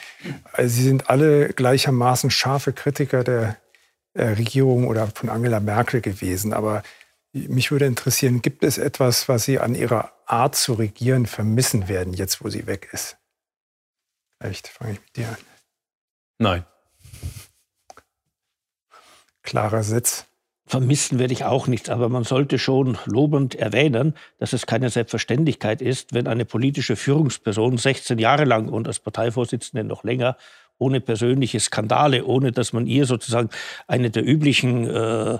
[0.54, 3.58] äh, Sie sind alle gleichermaßen scharfe Kritiker der
[4.18, 6.54] Regierung oder von Angela Merkel gewesen.
[6.54, 6.82] Aber
[7.32, 12.12] mich würde interessieren, gibt es etwas, was Sie an Ihrer Art zu regieren vermissen werden,
[12.12, 13.16] jetzt wo sie weg ist?
[14.38, 15.36] Vielleicht fange ich mit dir an.
[16.38, 16.66] Nein.
[19.42, 20.26] Klarer Sitz.
[20.68, 25.80] Vermissen werde ich auch nichts, aber man sollte schon lobend erwähnen, dass es keine Selbstverständlichkeit
[25.80, 30.36] ist, wenn eine politische Führungsperson 16 Jahre lang und als Parteivorsitzende noch länger
[30.78, 33.48] ohne persönliche Skandale, ohne dass man ihr sozusagen
[33.86, 35.38] eine der üblichen äh, äh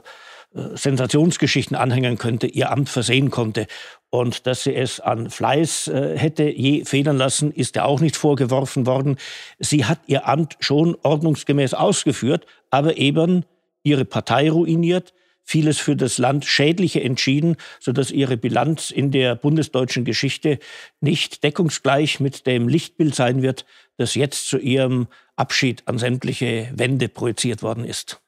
[0.75, 3.67] Sensationsgeschichten anhängen könnte, ihr Amt versehen konnte.
[4.11, 8.17] Und dass sie es an Fleiß äh, hätte je federn lassen, ist ja auch nicht
[8.17, 9.17] vorgeworfen worden.
[9.59, 13.45] Sie hat ihr Amt schon ordnungsgemäß ausgeführt, aber eben
[13.87, 20.05] ihre Partei ruiniert, vieles für das Land Schädliche entschieden, sodass ihre Bilanz in der bundesdeutschen
[20.05, 20.59] Geschichte
[21.01, 23.65] nicht deckungsgleich mit dem Lichtbild sein wird,
[23.97, 25.07] das jetzt zu ihrem
[25.37, 28.21] Abschied an sämtliche Wände projiziert worden ist.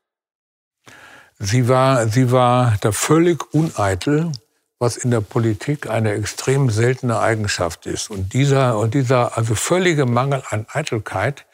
[1.40, 4.30] Sie war, sie war da völlig uneitel,
[4.78, 8.10] was in der Politik eine extrem seltene Eigenschaft ist.
[8.10, 11.46] Und dieser, und dieser also völlige Mangel an Eitelkeit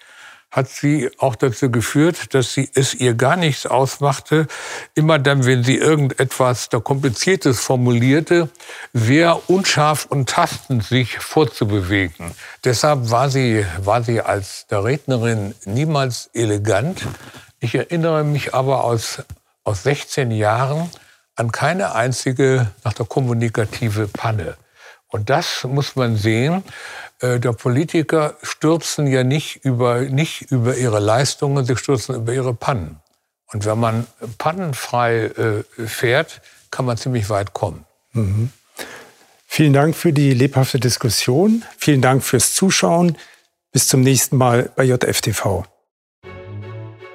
[0.54, 4.46] hat sie auch dazu geführt, dass sie es ihr gar nichts ausmachte,
[4.94, 8.48] immer dann, wenn sie irgendetwas da Kompliziertes formulierte,
[8.92, 12.30] sehr unscharf und tastend sich vorzubewegen.
[12.62, 17.02] Deshalb war sie, war sie als Rednerin niemals elegant.
[17.58, 19.22] Ich erinnere mich aber aus,
[19.64, 20.88] aus 16 Jahren
[21.34, 24.56] an keine einzige nach der kommunikative Panne.
[25.14, 26.64] Und das muss man sehen.
[27.20, 32.52] Äh, der Politiker stürzen ja nicht über, nicht über ihre Leistungen, sie stürzen über ihre
[32.52, 32.98] Pannen.
[33.52, 34.08] Und wenn man
[34.38, 36.42] pannenfrei äh, fährt,
[36.72, 37.84] kann man ziemlich weit kommen.
[38.12, 38.50] Mhm.
[39.46, 41.64] Vielen Dank für die lebhafte Diskussion.
[41.78, 43.16] Vielen Dank fürs Zuschauen.
[43.70, 45.64] Bis zum nächsten Mal bei JFTV.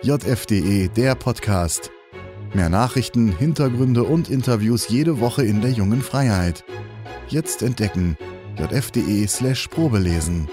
[0.03, 1.91] jf.de, der Podcast.
[2.53, 6.63] Mehr Nachrichten, Hintergründe und Interviews jede Woche in der jungen Freiheit.
[7.27, 8.17] Jetzt entdecken
[8.57, 10.49] jf.de slash Probelesen.